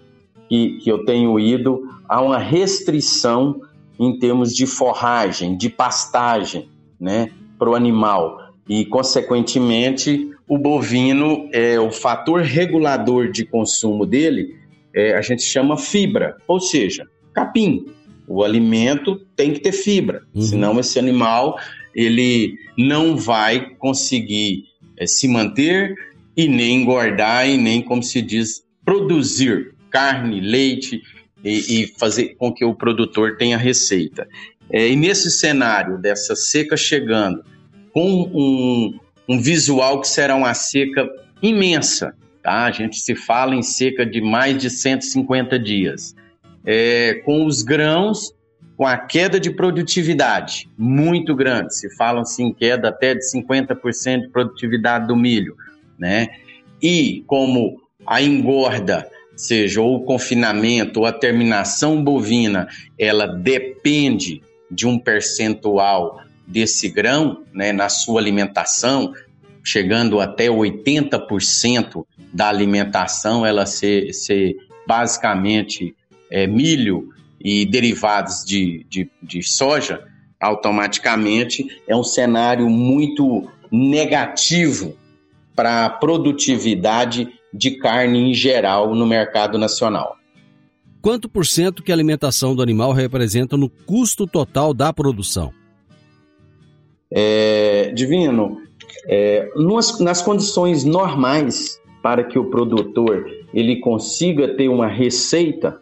que, 0.48 0.78
que 0.78 0.90
eu 0.90 1.04
tenho 1.04 1.40
ido, 1.40 1.82
há 2.06 2.20
uma 2.20 2.38
restrição 2.38 3.60
em 3.98 4.18
termos 4.18 4.54
de 4.54 4.66
forragem, 4.66 5.56
de 5.56 5.70
pastagem 5.70 6.68
né, 7.00 7.30
para 7.58 7.70
o 7.70 7.74
animal. 7.74 8.38
E, 8.68 8.84
consequentemente, 8.84 10.30
o 10.46 10.58
bovino, 10.58 11.48
é, 11.52 11.80
o 11.80 11.90
fator 11.90 12.42
regulador 12.42 13.30
de 13.30 13.46
consumo 13.46 14.04
dele, 14.04 14.56
é, 14.94 15.14
a 15.16 15.22
gente 15.22 15.42
chama 15.42 15.76
fibra, 15.76 16.36
ou 16.46 16.60
seja, 16.60 17.06
capim. 17.32 17.86
O 18.28 18.44
alimento 18.44 19.16
tem 19.34 19.52
que 19.52 19.60
ter 19.60 19.72
fibra, 19.72 20.22
uhum. 20.34 20.42
senão 20.42 20.78
esse 20.78 20.98
animal 20.98 21.58
ele 21.94 22.56
não 22.76 23.16
vai 23.16 23.70
conseguir 23.76 24.64
é, 24.96 25.06
se 25.06 25.26
manter 25.26 25.94
e 26.36 26.46
nem 26.46 26.82
engordar 26.82 27.48
e 27.48 27.56
nem, 27.56 27.82
como 27.82 28.02
se 28.02 28.22
diz, 28.22 28.62
produzir 28.84 29.74
carne, 29.90 30.40
leite 30.40 31.02
e, 31.42 31.82
e 31.82 31.86
fazer 31.98 32.36
com 32.36 32.52
que 32.52 32.64
o 32.64 32.74
produtor 32.74 33.36
tenha 33.36 33.56
receita. 33.56 34.28
É, 34.70 34.88
e 34.88 34.94
nesse 34.94 35.30
cenário 35.30 35.98
dessa 35.98 36.36
seca 36.36 36.76
chegando, 36.76 37.42
com 37.92 38.22
um, 38.32 38.98
um 39.28 39.40
visual 39.40 40.00
que 40.00 40.08
será 40.08 40.36
uma 40.36 40.54
seca 40.54 41.08
imensa, 41.42 42.14
tá? 42.42 42.66
A 42.66 42.70
gente 42.70 42.98
se 42.98 43.16
fala 43.16 43.54
em 43.54 43.62
seca 43.62 44.04
de 44.04 44.20
mais 44.20 44.56
de 44.60 44.70
150 44.70 45.58
dias. 45.58 46.14
É, 46.70 47.22
com 47.24 47.46
os 47.46 47.62
grãos, 47.62 48.34
com 48.76 48.86
a 48.86 48.98
queda 48.98 49.40
de 49.40 49.50
produtividade 49.50 50.68
muito 50.76 51.34
grande, 51.34 51.74
se 51.74 51.88
fala 51.96 52.20
assim, 52.20 52.52
queda 52.52 52.90
até 52.90 53.14
de 53.14 53.24
50% 53.24 54.20
de 54.20 54.28
produtividade 54.28 55.06
do 55.06 55.16
milho, 55.16 55.56
né? 55.98 56.28
E 56.82 57.24
como 57.26 57.80
a 58.06 58.20
engorda, 58.20 59.08
seja 59.34 59.80
ou 59.80 59.96
o 59.96 60.04
confinamento 60.04 61.00
ou 61.00 61.06
a 61.06 61.12
terminação 61.12 62.04
bovina, 62.04 62.68
ela 62.98 63.26
depende 63.26 64.42
de 64.70 64.86
um 64.86 64.98
percentual 64.98 66.20
desse 66.46 66.90
grão 66.90 67.44
né, 67.52 67.72
na 67.72 67.88
sua 67.88 68.20
alimentação, 68.20 69.14
chegando 69.64 70.20
até 70.20 70.48
80% 70.48 72.04
da 72.32 72.48
alimentação 72.48 73.44
ela 73.46 73.64
ser, 73.64 74.12
ser 74.12 74.54
basicamente 74.86 75.94
é, 76.30 76.46
milho 76.46 77.08
e 77.40 77.64
derivados 77.64 78.44
de, 78.44 78.84
de, 78.88 79.10
de 79.22 79.42
soja, 79.42 80.04
automaticamente 80.40 81.66
é 81.86 81.96
um 81.96 82.04
cenário 82.04 82.68
muito 82.68 83.48
negativo 83.70 84.96
para 85.54 85.86
a 85.86 85.90
produtividade 85.90 87.28
de 87.52 87.72
carne 87.72 88.30
em 88.30 88.34
geral 88.34 88.94
no 88.94 89.06
mercado 89.06 89.58
nacional 89.58 90.18
quanto 91.08 91.26
por 91.26 91.46
cento 91.46 91.82
que 91.82 91.90
a 91.90 91.94
alimentação 91.94 92.54
do 92.54 92.62
animal 92.62 92.92
representa 92.92 93.56
no 93.56 93.68
custo 93.68 94.26
total 94.26 94.74
da 94.74 94.92
produção? 94.92 95.52
É, 97.10 97.90
Divino, 97.94 98.60
é, 99.06 99.50
nas, 99.56 99.98
nas 100.00 100.20
condições 100.20 100.84
normais 100.84 101.80
para 102.02 102.22
que 102.22 102.38
o 102.38 102.50
produtor 102.50 103.26
ele 103.54 103.76
consiga 103.80 104.54
ter 104.54 104.68
uma 104.68 104.86
receita, 104.86 105.80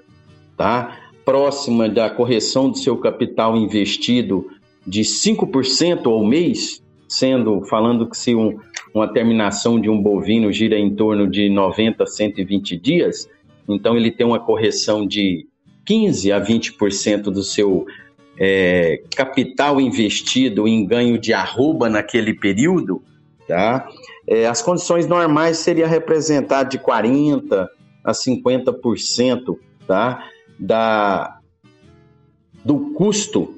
tá? 0.56 0.98
Próxima 1.24 1.88
da 1.88 2.08
correção 2.08 2.70
do 2.70 2.78
seu 2.78 2.96
capital 2.96 3.56
investido 3.56 4.48
de 4.86 5.02
5% 5.02 6.06
ao 6.06 6.24
mês, 6.24 6.82
sendo, 7.08 7.62
falando 7.62 8.08
que 8.08 8.16
se 8.16 8.34
um, 8.34 8.58
uma 8.94 9.08
terminação 9.08 9.80
de 9.80 9.90
um 9.90 10.00
bovino 10.00 10.52
gira 10.52 10.78
em 10.78 10.94
torno 10.94 11.28
de 11.28 11.48
90 11.48 12.04
a 12.04 12.06
120 12.06 12.76
dias, 12.76 13.28
então 13.68 13.96
ele 13.96 14.10
tem 14.10 14.24
uma 14.24 14.38
correção 14.38 15.06
de 15.06 15.46
15 15.84 16.32
a 16.32 16.40
20% 16.40 17.22
do 17.24 17.42
seu 17.42 17.86
é, 18.38 19.02
capital 19.14 19.80
investido 19.80 20.68
em 20.68 20.84
ganho 20.84 21.18
de 21.18 21.32
arroba 21.32 21.88
naquele 21.88 22.34
período, 22.34 23.02
tá? 23.48 23.88
É, 24.26 24.46
as 24.46 24.60
condições 24.60 25.06
normais 25.06 25.58
seria 25.58 25.86
representar 25.86 26.64
de 26.64 26.78
40 26.78 27.68
a 28.04 28.12
50%, 28.12 29.56
tá? 29.86 30.24
Da, 30.58 31.38
do 32.64 32.92
custo 32.94 33.54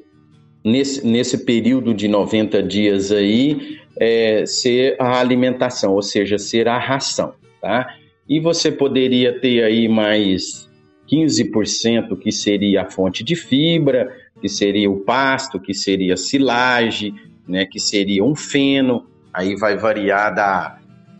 nesse, 0.64 1.06
nesse 1.06 1.44
período 1.44 1.94
de 1.94 2.08
90 2.08 2.62
dias 2.62 3.12
aí 3.12 3.78
é, 3.96 4.44
ser 4.46 4.96
a 5.00 5.18
alimentação, 5.18 5.94
ou 5.94 6.02
seja, 6.02 6.38
ser 6.38 6.68
a 6.68 6.78
ração, 6.78 7.34
tá? 7.60 7.94
E 8.28 8.38
você 8.40 8.70
poderia 8.70 9.40
ter 9.40 9.64
aí 9.64 9.88
mais 9.88 10.68
15% 11.10 12.18
que 12.18 12.30
seria 12.30 12.82
a 12.82 12.90
fonte 12.90 13.24
de 13.24 13.34
fibra, 13.34 14.14
que 14.40 14.48
seria 14.48 14.90
o 14.90 15.00
pasto, 15.00 15.58
que 15.58 15.72
seria 15.72 16.16
silagem, 16.16 17.14
né, 17.48 17.64
que 17.64 17.80
seria 17.80 18.22
um 18.22 18.34
feno, 18.34 19.06
aí 19.32 19.56
vai 19.56 19.76
variar 19.76 20.34
da, 20.34 20.78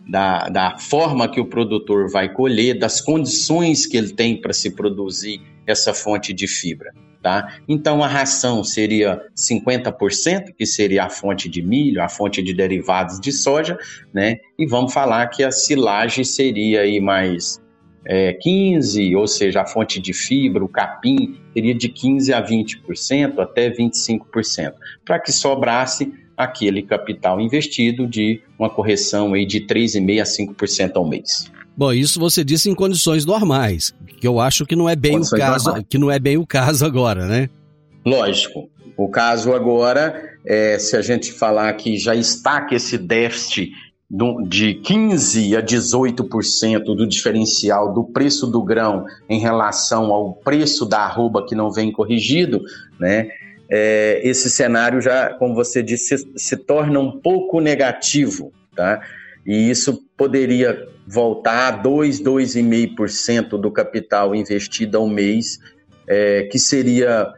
da, 0.09 0.49
da 0.49 0.77
forma 0.79 1.29
que 1.29 1.39
o 1.39 1.45
produtor 1.45 2.09
vai 2.09 2.33
colher, 2.33 2.77
das 2.77 2.99
condições 2.99 3.85
que 3.85 3.95
ele 3.95 4.13
tem 4.13 4.41
para 4.41 4.53
se 4.53 4.71
produzir 4.71 5.41
essa 5.67 5.93
fonte 5.93 6.33
de 6.33 6.47
fibra. 6.47 6.91
Tá? 7.21 7.59
Então 7.67 8.01
a 8.01 8.07
ração 8.07 8.63
seria 8.63 9.21
50%, 9.35 10.53
que 10.57 10.65
seria 10.65 11.03
a 11.03 11.09
fonte 11.09 11.49
de 11.49 11.61
milho, 11.61 12.01
a 12.01 12.07
fonte 12.07 12.41
de 12.41 12.53
derivados 12.53 13.19
de 13.19 13.31
soja, 13.33 13.77
né? 14.13 14.37
E 14.57 14.65
vamos 14.65 14.93
falar 14.93 15.27
que 15.27 15.43
a 15.43 15.51
silagem 15.51 16.23
seria 16.23 16.79
aí 16.79 17.01
mais 17.01 17.61
é, 18.05 18.31
15, 18.31 19.13
ou 19.17 19.27
seja, 19.27 19.61
a 19.61 19.65
fonte 19.65 19.99
de 19.99 20.13
fibra, 20.13 20.63
o 20.63 20.69
capim, 20.69 21.37
seria 21.53 21.75
de 21.75 21.89
15 21.89 22.33
a 22.33 22.41
20%, 22.41 23.37
até 23.39 23.69
25%, 23.69 24.73
para 25.03 25.19
que 25.19 25.33
sobrasse 25.33 26.13
aquele 26.39 26.81
capital 26.81 27.41
investido 27.41 28.07
de 28.07 28.41
uma 28.57 28.69
correção 28.69 29.33
aí 29.33 29.45
de 29.45 29.59
3,5% 29.59 30.21
a 30.21 30.23
5% 30.23 30.91
ao 30.95 31.05
mês. 31.05 31.51
Bom, 31.75 31.91
isso 31.91 32.17
você 32.17 32.45
disse 32.45 32.69
em 32.69 32.75
condições 32.75 33.25
normais, 33.25 33.93
que 34.21 34.25
eu 34.25 34.39
acho 34.39 34.65
que 34.65 34.73
não 34.73 34.87
é 34.87 34.95
bem 34.95 35.13
condições 35.13 35.37
o 35.37 35.41
caso, 35.41 35.65
normais. 35.65 35.85
que 35.89 35.97
não 35.97 36.09
é 36.09 36.17
bem 36.17 36.37
o 36.37 36.47
caso 36.47 36.85
agora, 36.85 37.27
né? 37.27 37.49
Lógico. 38.05 38.69
O 38.95 39.09
caso 39.09 39.53
agora 39.53 40.37
é 40.45 40.79
se 40.79 40.95
a 40.95 41.01
gente 41.01 41.33
falar 41.33 41.73
que 41.73 41.97
já 41.97 42.15
está 42.15 42.61
que 42.61 42.75
esse 42.75 42.97
déficit 42.97 43.71
de 44.47 44.75
15 44.75 45.57
a 45.57 45.61
18% 45.61 46.83
do 46.95 47.05
diferencial 47.05 47.93
do 47.93 48.05
preço 48.05 48.47
do 48.47 48.63
grão 48.63 49.05
em 49.29 49.39
relação 49.39 50.05
ao 50.13 50.33
preço 50.33 50.85
da 50.85 50.99
arroba 50.99 51.45
que 51.45 51.53
não 51.53 51.69
vem 51.69 51.91
corrigido, 51.91 52.63
né? 52.97 53.27
É, 53.71 54.19
esse 54.23 54.49
cenário 54.49 54.99
já, 54.99 55.33
como 55.35 55.53
você 55.53 55.83
disse, 55.83 56.17
se, 56.17 56.31
se 56.35 56.57
torna 56.57 56.99
um 56.99 57.19
pouco 57.19 57.59
negativo, 57.59 58.51
tá? 58.75 59.01
E 59.45 59.69
isso 59.69 60.03
poderia 60.17 60.87
voltar 61.07 61.67
a 61.67 61.71
2, 61.71 62.21
2,5% 62.21 63.59
do 63.59 63.71
capital 63.71 64.35
investido 64.35 64.97
ao 64.97 65.07
mês, 65.07 65.59
é, 66.07 66.43
que 66.51 66.59
seria 66.59 67.31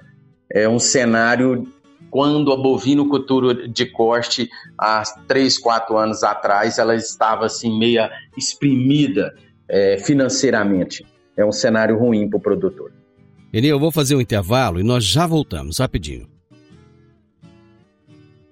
é, 0.49 0.67
um 0.67 0.79
cenário 0.79 1.67
quando 2.09 2.51
a 2.51 2.57
bovinocultura 2.57 3.67
de 3.69 3.85
corte, 3.85 4.49
há 4.77 5.01
3, 5.27 5.57
4 5.57 5.97
anos 5.97 6.23
atrás, 6.23 6.77
ela 6.77 6.93
estava 6.93 7.45
assim 7.45 7.79
meia 7.79 8.11
exprimida 8.37 9.33
é, 9.67 9.97
financeiramente. 9.97 11.05
É 11.37 11.45
um 11.45 11.53
cenário 11.53 11.97
ruim 11.97 12.29
para 12.29 12.37
o 12.37 12.41
produtor. 12.41 12.91
Eni, 13.53 13.67
eu 13.67 13.79
vou 13.79 13.91
fazer 13.91 14.15
um 14.15 14.21
intervalo 14.21 14.79
e 14.79 14.83
nós 14.83 15.03
já 15.03 15.27
voltamos, 15.27 15.79
rapidinho. 15.79 16.27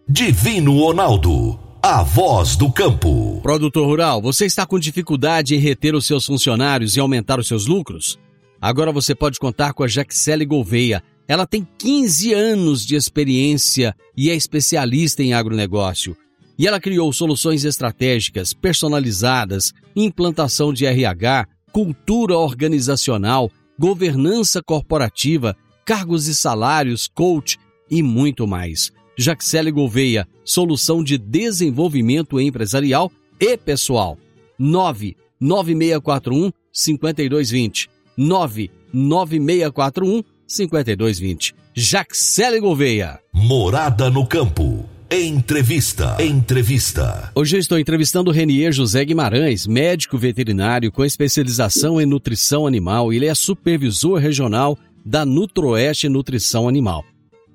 Divino 0.07 0.77
Ronaldo, 0.79 1.59
a 1.81 2.03
voz 2.03 2.55
do 2.55 2.71
campo. 2.71 3.39
Produtor 3.41 3.85
rural, 3.85 4.21
você 4.21 4.45
está 4.45 4.65
com 4.65 4.79
dificuldade 4.79 5.55
em 5.55 5.59
reter 5.59 5.95
os 5.95 6.05
seus 6.05 6.25
funcionários 6.25 6.95
e 6.95 6.99
aumentar 6.99 7.39
os 7.39 7.47
seus 7.47 7.67
lucros? 7.67 8.19
Agora 8.59 8.91
você 8.91 9.15
pode 9.15 9.39
contar 9.39 9.73
com 9.73 9.83
a 9.83 9.87
Jaxele 9.87 10.45
Gouveia 10.45 11.03
ela 11.29 11.45
tem 11.45 11.65
15 11.77 12.33
anos 12.33 12.83
de 12.83 12.95
experiência 12.95 13.95
e 14.17 14.31
é 14.31 14.35
especialista 14.35 15.21
em 15.21 15.31
agronegócio. 15.31 16.17
E 16.57 16.65
ela 16.65 16.79
criou 16.79 17.13
soluções 17.13 17.63
estratégicas, 17.63 18.51
personalizadas, 18.51 19.71
implantação 19.95 20.73
de 20.73 20.87
RH, 20.87 21.47
cultura 21.71 22.35
organizacional, 22.35 23.51
governança 23.79 24.61
corporativa, 24.61 25.55
cargos 25.85 26.27
e 26.27 26.35
salários, 26.35 27.07
coach 27.07 27.57
e 27.89 28.03
muito 28.03 28.45
mais. 28.45 28.91
Jaxele 29.17 29.71
Gouveia, 29.71 30.27
solução 30.43 31.01
de 31.01 31.17
desenvolvimento 31.17 32.41
empresarial 32.41 33.09
e 33.39 33.55
pessoal. 33.55 34.17
99641 34.59 36.51
5220. 36.73 37.89
99641 38.17 40.23
5220. 40.45 41.55
Jaxele 41.73 42.59
Gouveia. 42.59 43.21
Morada 43.33 44.09
no 44.09 44.27
campo. 44.27 44.78
Entrevista. 45.11 46.17
Entrevista. 46.19 47.31
Hoje 47.33 47.55
eu 47.55 47.59
estou 47.59 47.79
entrevistando 47.79 48.29
o 48.29 48.33
Renier 48.33 48.71
José 48.71 49.03
Guimarães, 49.03 49.65
médico 49.65 50.19
veterinário 50.19 50.91
com 50.91 51.03
especialização 51.03 51.99
em 51.99 52.05
nutrição 52.05 52.67
animal. 52.67 53.11
Ele 53.11 53.25
é 53.25 53.33
supervisor 53.33 54.19
regional 54.19 54.77
da 55.03 55.25
Nutroeste 55.25 56.07
Nutrição 56.07 56.67
Animal. 56.67 57.03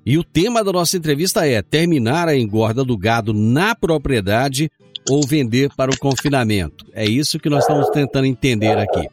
E 0.05 0.17
o 0.17 0.23
tema 0.23 0.65
da 0.65 0.73
nossa 0.73 0.97
entrevista 0.97 1.47
é 1.47 1.61
terminar 1.61 2.27
a 2.27 2.37
engorda 2.37 2.83
do 2.83 2.97
gado 2.97 3.33
na 3.33 3.73
propriedade 3.73 4.69
ou 5.09 5.25
vender 5.25 5.69
para 5.77 5.91
o 5.91 5.97
confinamento. 5.97 6.85
É 6.91 7.05
isso 7.05 7.39
que 7.39 7.49
nós 7.49 7.63
estamos 7.63 7.89
tentando 7.89 8.25
entender 8.25 8.77
aqui. 8.77 9.07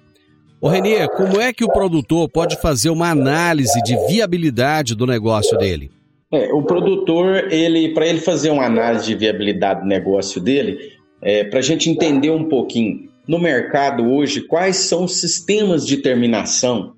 Ô 0.60 0.68
Renier, 0.68 1.08
como 1.10 1.40
é 1.40 1.52
que 1.52 1.64
o 1.64 1.72
produtor 1.72 2.28
pode 2.28 2.60
fazer 2.60 2.90
uma 2.90 3.08
análise 3.08 3.80
de 3.84 3.96
viabilidade 4.08 4.96
do 4.96 5.06
negócio 5.06 5.56
dele? 5.56 5.92
É, 6.32 6.52
o 6.52 6.62
produtor, 6.62 7.52
ele, 7.52 7.90
para 7.90 8.06
ele 8.06 8.20
fazer 8.20 8.50
uma 8.50 8.64
análise 8.64 9.06
de 9.06 9.14
viabilidade 9.14 9.82
do 9.82 9.86
negócio 9.86 10.40
dele, 10.40 10.92
é, 11.20 11.44
para 11.44 11.58
a 11.58 11.62
gente 11.62 11.90
entender 11.90 12.30
um 12.30 12.48
pouquinho 12.48 13.10
no 13.28 13.38
mercado 13.38 14.04
hoje 14.04 14.40
quais 14.40 14.76
são 14.76 15.04
os 15.04 15.16
sistemas 15.16 15.86
de 15.86 15.98
terminação 15.98 16.94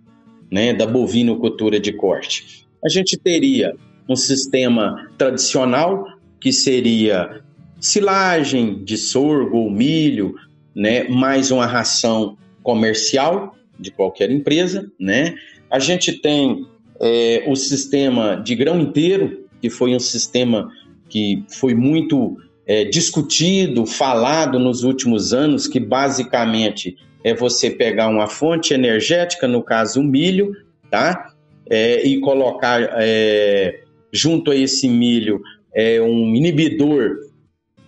né, 0.50 0.72
da 0.72 0.86
bovinocultura 0.86 1.80
de 1.80 1.92
corte. 1.92 2.64
A 2.84 2.88
gente 2.88 3.16
teria 3.16 3.74
um 4.08 4.14
sistema 4.14 5.10
tradicional 5.18 6.06
que 6.40 6.52
seria 6.52 7.42
silagem 7.80 8.84
de 8.84 8.96
sorgo 8.96 9.58
ou 9.58 9.70
milho, 9.70 10.34
né, 10.74 11.08
mais 11.08 11.50
uma 11.50 11.66
ração 11.66 12.36
comercial 12.62 13.54
de 13.78 13.90
qualquer 13.90 14.30
empresa, 14.30 14.90
né? 14.98 15.34
A 15.70 15.78
gente 15.78 16.12
tem 16.12 16.66
é, 17.00 17.44
o 17.46 17.56
sistema 17.56 18.36
de 18.36 18.54
grão 18.54 18.80
inteiro, 18.80 19.44
que 19.60 19.70
foi 19.70 19.94
um 19.94 20.00
sistema 20.00 20.70
que 21.08 21.44
foi 21.48 21.74
muito 21.74 22.36
é, 22.66 22.84
discutido, 22.84 23.86
falado 23.86 24.58
nos 24.58 24.84
últimos 24.84 25.32
anos, 25.32 25.66
que 25.66 25.78
basicamente 25.78 26.96
é 27.22 27.34
você 27.34 27.70
pegar 27.70 28.08
uma 28.08 28.26
fonte 28.26 28.74
energética, 28.74 29.48
no 29.48 29.62
caso 29.62 30.00
o 30.00 30.04
milho, 30.04 30.52
tá? 30.90 31.30
É, 31.68 32.06
e 32.06 32.20
colocar 32.20 32.80
é, 32.98 33.80
junto 34.12 34.50
a 34.50 34.56
esse 34.56 34.88
milho 34.88 35.40
é, 35.74 36.00
um 36.00 36.34
inibidor, 36.34 37.16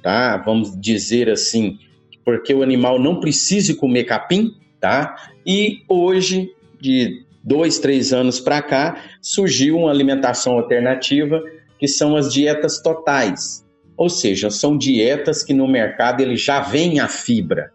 tá? 0.02 0.38
Vamos 0.38 0.78
dizer 0.80 1.28
assim, 1.28 1.78
porque 2.24 2.52
o 2.54 2.62
animal 2.62 2.98
não 2.98 3.20
precise 3.20 3.74
comer 3.74 4.04
capim, 4.04 4.52
tá? 4.80 5.14
E 5.46 5.82
hoje, 5.88 6.50
de 6.80 7.25
dois, 7.46 7.78
três 7.78 8.12
anos 8.12 8.40
para 8.40 8.60
cá, 8.60 9.00
surgiu 9.22 9.78
uma 9.78 9.90
alimentação 9.90 10.54
alternativa 10.54 11.40
que 11.78 11.86
são 11.86 12.16
as 12.16 12.32
dietas 12.32 12.82
totais. 12.82 13.64
Ou 13.96 14.10
seja, 14.10 14.50
são 14.50 14.76
dietas 14.76 15.44
que 15.44 15.54
no 15.54 15.68
mercado 15.68 16.20
ele 16.20 16.36
já 16.36 16.60
vem 16.60 16.98
a 16.98 17.06
fibra, 17.06 17.72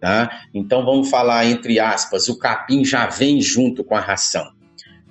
tá? 0.00 0.28
Então 0.52 0.84
vamos 0.84 1.08
falar 1.08 1.46
entre 1.46 1.78
aspas, 1.78 2.28
o 2.28 2.36
capim 2.36 2.84
já 2.84 3.06
vem 3.06 3.40
junto 3.40 3.84
com 3.84 3.94
a 3.94 4.00
ração. 4.00 4.52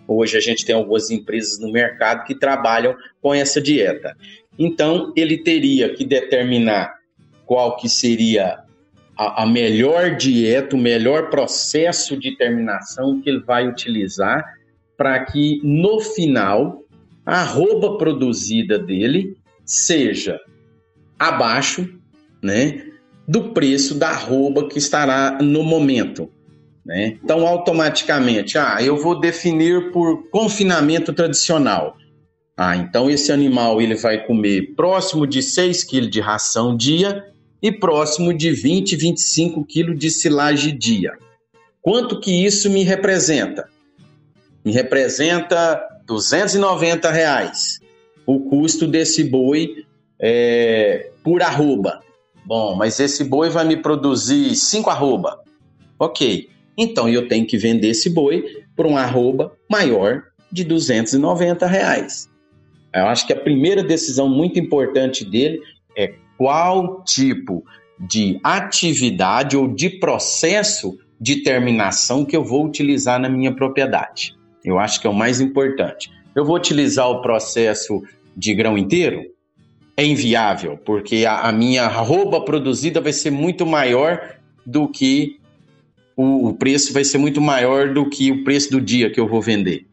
Hoje 0.06 0.38
a 0.38 0.42
gente 0.42 0.66
tem 0.66 0.76
algumas 0.76 1.10
empresas 1.10 1.58
no 1.60 1.72
mercado 1.72 2.26
que 2.26 2.36
trabalham 2.36 2.96
com 3.22 3.34
essa 3.34 3.62
dieta. 3.62 4.16
Então 4.60 5.14
ele 5.16 5.38
teria 5.38 5.94
que 5.96 6.06
determinar 6.06 6.94
qual 7.46 7.78
que 7.78 7.88
seria 7.88 8.63
a, 9.18 9.44
a 9.44 9.46
melhor 9.46 10.16
dieta, 10.16 10.76
o 10.76 10.80
melhor 10.80 11.30
processo 11.30 12.18
de 12.18 12.36
terminação 12.36 13.22
que 13.22 13.30
ele 13.30 13.42
vai 13.42 13.68
utilizar 13.68 14.44
para 14.98 15.24
que 15.26 15.60
no 15.64 16.00
final 16.00 16.84
a 17.26 17.42
arroba 17.42 17.98
produzida 17.98 18.78
dele 18.78 19.38
seja 19.66 20.40
abaixo, 21.18 21.88
né, 22.42 22.86
do 23.28 23.54
preço 23.54 23.96
da 23.96 24.10
arroba 24.10 24.68
que 24.68 24.78
estará 24.78 25.38
no 25.42 25.64
momento. 25.64 26.30
Né? 26.86 27.18
Então, 27.24 27.48
automaticamente, 27.48 28.58
ah, 28.58 28.78
eu 28.82 28.98
vou 28.98 29.20
definir 29.20 29.92
por 29.92 30.30
confinamento 30.30 31.14
tradicional. 31.14 31.96
Ah, 32.56 32.76
então 32.76 33.10
esse 33.10 33.32
animal 33.32 33.82
ele 33.82 33.96
vai 33.96 34.26
comer 34.26 34.76
próximo 34.76 35.26
de 35.26 35.42
6 35.42 35.86
kg 35.86 36.08
de 36.08 36.20
ração 36.20 36.78
dia 36.78 37.33
e 37.64 37.72
próximo 37.72 38.34
de 38.34 38.52
20, 38.52 38.98
25 38.98 39.66
kg 39.66 39.96
de 39.96 40.12
silagem 40.12 40.78
dia. 40.78 41.14
Quanto 41.82 42.20
que 42.20 42.46
isso 42.46 42.70
me 42.70 42.84
representa? 42.84 43.70
Me 44.66 44.74
representa 44.74 45.82
290 46.06 47.10
reais 47.10 47.80
o 48.26 48.42
custo 48.42 48.86
desse 48.86 49.24
boi 49.24 49.86
é, 50.20 51.10
por 51.24 51.42
arroba. 51.42 52.02
Bom, 52.46 52.76
mas 52.76 53.00
esse 53.00 53.24
boi 53.24 53.50
vai 53.50 53.66
me 53.66 53.78
produzir 53.78 54.56
5 54.56 54.90
arroba. 54.90 55.40
Ok, 55.98 56.50
então 56.78 57.08
eu 57.08 57.30
tenho 57.30 57.46
que 57.46 57.58
vender 57.58 57.90
esse 57.90 58.10
boi 58.10 58.64
por 58.76 58.86
um 58.86 58.98
arroba 58.98 59.54
maior 59.70 60.24
de 60.52 60.66
290 60.66 61.66
reais. 61.66 62.30
Eu 62.94 63.08
acho 63.08 63.26
que 63.26 63.34
a 63.34 63.40
primeira 63.40 63.82
decisão 63.82 64.28
muito 64.28 64.60
importante 64.60 65.26
dele 65.26 65.62
é 65.98 66.14
qual 66.44 67.02
tipo 67.06 67.64
de 67.98 68.38
atividade 68.44 69.56
ou 69.56 69.66
de 69.66 69.90
processo 69.90 70.98
de 71.18 71.42
terminação 71.42 72.26
que 72.26 72.36
eu 72.36 72.44
vou 72.44 72.66
utilizar 72.66 73.18
na 73.18 73.30
minha 73.30 73.56
propriedade. 73.56 74.36
Eu 74.62 74.78
acho 74.78 75.00
que 75.00 75.08
é 75.08 75.10
o 75.10 75.14
mais 75.14 75.40
importante. 75.40 76.12
Eu 76.36 76.44
vou 76.44 76.58
utilizar 76.58 77.10
o 77.10 77.22
processo 77.22 78.04
de 78.36 78.54
grão 78.54 78.78
inteiro? 78.78 79.24
É 79.96 80.06
inviável, 80.06 80.78
porque 80.84 81.26
a, 81.26 81.48
a 81.48 81.52
minha 81.54 81.86
arroba 81.86 82.44
produzida 82.44 83.00
vai 83.00 83.14
ser 83.14 83.32
muito 83.32 83.66
maior 83.66 84.36
do 84.66 84.90
que 84.90 85.40
o, 86.18 86.50
o 86.50 86.54
preço 86.56 86.92
vai 86.92 87.06
ser 87.06 87.20
muito 87.20 87.40
maior 87.40 87.94
do 87.94 88.10
que 88.10 88.34
o 88.34 88.44
preço 88.44 88.70
do 88.70 88.82
dia 88.82 89.10
que 89.10 89.20
eu 89.20 89.30
vou 89.30 89.42
vender. 89.42 89.88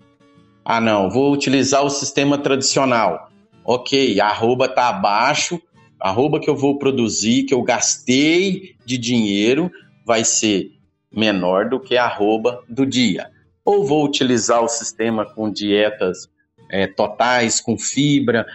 Ah, 0.65 0.81
não, 0.81 1.09
vou 1.09 1.33
utilizar 1.33 1.85
o 1.85 1.91
sistema 1.91 2.37
tradicional. 2.37 3.31
Ok, 3.65 4.21
a 4.21 4.27
arroba 4.27 4.65
está 4.65 4.89
abaixo, 4.89 5.61
arroba 6.01 6.41
que 6.41 6.49
eu 6.49 6.57
vou 6.57 6.79
produzir, 6.79 7.45
que 7.45 7.55
eu 7.55 7.63
gastei 7.63 8.75
de 8.85 8.97
dinheiro, 8.97 9.71
vai 10.07 10.25
ser 10.25 10.71
menor 11.13 11.69
do 11.69 11.81
que 11.81 11.97
a 11.97 12.05
arroba 12.05 12.63
do 12.69 12.87
dia. 12.87 13.31
Ou 13.65 13.85
vou 13.85 14.05
utilizar 14.05 14.63
o 14.63 14.69
sistema 14.69 15.25
com 15.25 15.51
dietas 15.51 16.29
é, 16.71 16.87
totais, 16.87 17.61
com 17.61 17.77
fibra, 17.77 18.47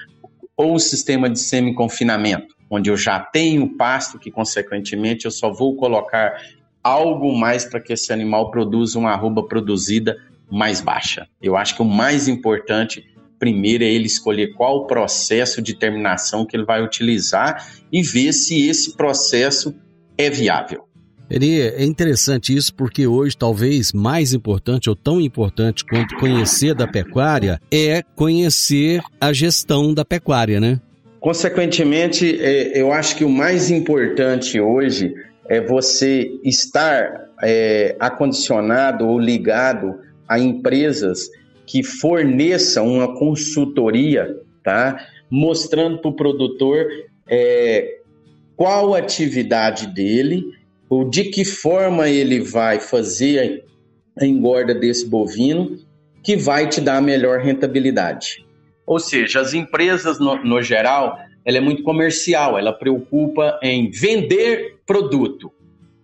ou 0.58 0.76
o 0.76 0.80
sistema 0.80 1.30
de 1.30 1.40
semi-confinamento, 1.40 2.56
onde 2.70 2.90
eu 2.90 2.98
já 2.98 3.20
tenho 3.20 3.76
pasto 3.76 4.18
que, 4.18 4.32
consequentemente, 4.32 5.26
eu 5.26 5.32
só 5.32 5.52
vou 5.52 5.76
colocar 5.76 6.42
algo 6.84 7.36
mais 7.36 7.66
para 7.66 7.80
que 7.80 7.94
esse 7.94 8.14
animal 8.14 8.52
produza 8.52 8.98
uma 8.98 9.12
arroba 9.12 9.44
produzida 9.44 10.18
mais 10.50 10.82
baixa. 10.82 11.28
Eu 11.42 11.58
acho 11.58 11.76
que 11.76 11.82
o 11.82 11.86
mais 11.86 12.28
importante, 12.28 13.06
primeiro, 13.40 13.84
é 13.84 13.88
ele 13.88 14.06
escolher 14.06 14.54
qual 14.54 14.78
o 14.78 14.88
processo 14.88 15.62
de 15.62 15.74
terminação 15.74 16.46
que 16.46 16.56
ele 16.56 16.66
vai 16.66 16.84
utilizar 16.84 17.68
e 17.92 18.02
ver 18.02 18.34
se 18.34 18.68
esse 18.68 18.96
processo 18.96 19.76
é 20.18 20.30
viável. 20.30 20.84
Eri, 21.30 21.60
é 21.60 21.84
interessante 21.84 22.56
isso 22.56 22.74
porque 22.76 23.08
hoje 23.08 23.36
talvez 23.36 23.92
mais 23.92 24.34
importante 24.34 24.90
ou 24.90 24.96
tão 24.96 25.20
importante 25.20 25.84
quanto 25.84 26.16
conhecer 26.18 26.76
da 26.76 26.88
pecuária 26.88 27.60
é 27.72 28.04
conhecer 28.16 29.02
a 29.20 29.34
gestão 29.34 29.92
da 29.94 30.06
pecuária, 30.06 30.60
né? 30.60 30.80
Consequentemente, 31.20 32.40
é, 32.40 32.80
eu 32.80 32.94
acho 32.94 33.16
que 33.16 33.26
o 33.26 33.30
mais 33.30 33.72
importante 33.72 34.60
hoje 34.60 35.12
é 35.50 35.60
você 35.60 36.30
estar 36.44 37.32
é, 37.42 37.96
acondicionado 38.00 39.08
ou 39.08 39.20
ligado 39.20 39.96
a 40.28 40.38
empresas 40.38 41.30
que 41.66 41.84
forneçam 41.84 42.88
uma 42.88 43.18
consultoria, 43.18 44.36
tá? 44.64 45.08
Mostrando 45.30 46.00
para 46.00 46.10
o 46.10 46.16
produtor 46.16 46.86
é, 47.28 48.00
qual 48.56 48.94
a 48.94 49.00
atividade 49.00 49.88
dele 49.88 50.44
ou 50.90 51.10
de 51.10 51.26
que 51.26 51.44
forma 51.44 52.10
ele 52.10 52.40
vai 52.40 52.80
fazer 52.80 53.64
a 54.20 54.26
engorda 54.26 54.74
desse 54.74 55.06
bovino 55.06 55.78
que 56.24 56.36
vai 56.36 56.68
te 56.70 56.80
dar 56.80 56.98
a 56.98 57.02
melhor 57.02 57.40
rentabilidade. 57.40 58.46
Ou 58.86 59.00
seja, 59.00 59.42
as 59.42 59.54
empresas, 59.54 60.20
no, 60.20 60.44
no 60.44 60.62
geral, 60.62 61.18
ela 61.44 61.58
é 61.58 61.62
muito 61.62 61.84
comercial, 61.84 62.58
ela 62.58 62.74
preocupa 62.74 63.60
em 63.62 63.90
vender 63.90 64.78
produto. 64.86 65.52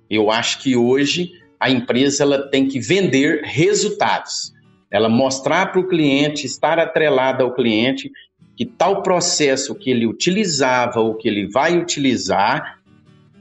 Eu 0.10 0.30
acho 0.30 0.62
que 0.62 0.76
hoje 0.76 1.32
a 1.60 1.70
empresa 1.70 2.24
ela 2.24 2.50
tem 2.50 2.68
que 2.68 2.80
vender 2.80 3.42
resultados. 3.44 4.52
Ela 4.92 5.08
mostrar 5.08 5.72
para 5.72 5.80
o 5.80 5.88
cliente, 5.88 6.46
estar 6.46 6.78
atrelada 6.78 7.44
ao 7.44 7.54
cliente, 7.54 8.12
que 8.56 8.66
tal 8.66 9.02
processo 9.02 9.74
que 9.74 9.90
ele 9.90 10.06
utilizava 10.06 11.00
ou 11.00 11.16
que 11.16 11.28
ele 11.28 11.48
vai 11.48 11.78
utilizar 11.78 12.80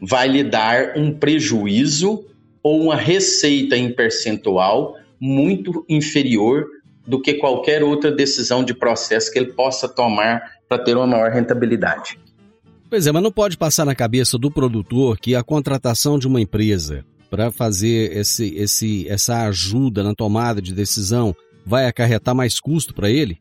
vai 0.00 0.28
lhe 0.28 0.44
dar 0.44 0.96
um 0.96 1.12
prejuízo 1.12 2.24
ou 2.62 2.80
uma 2.80 2.96
receita 2.96 3.76
em 3.76 3.92
percentual 3.92 4.96
muito 5.20 5.84
inferior 5.88 6.66
do 7.06 7.20
que 7.20 7.34
qualquer 7.34 7.82
outra 7.82 8.10
decisão 8.10 8.64
de 8.64 8.72
processo 8.72 9.30
que 9.30 9.38
ele 9.38 9.52
possa 9.52 9.88
tomar 9.88 10.42
para 10.68 10.78
ter 10.78 10.96
uma 10.96 11.06
maior 11.06 11.30
rentabilidade. 11.30 12.18
Pois 12.88 13.06
é, 13.06 13.12
mas 13.12 13.22
não 13.22 13.32
pode 13.32 13.56
passar 13.56 13.84
na 13.84 13.94
cabeça 13.94 14.38
do 14.38 14.50
produtor 14.50 15.18
que 15.18 15.34
a 15.34 15.42
contratação 15.42 16.18
de 16.18 16.26
uma 16.26 16.40
empresa 16.40 17.04
para 17.30 17.50
fazer 17.50 18.16
esse, 18.16 18.54
esse, 18.56 19.08
essa 19.08 19.46
ajuda 19.46 20.02
na 20.02 20.14
tomada 20.14 20.60
de 20.60 20.74
decisão 20.74 21.34
vai 21.64 21.86
acarretar 21.86 22.34
mais 22.34 22.58
custo 22.58 22.92
para 22.92 23.08
ele? 23.08 23.38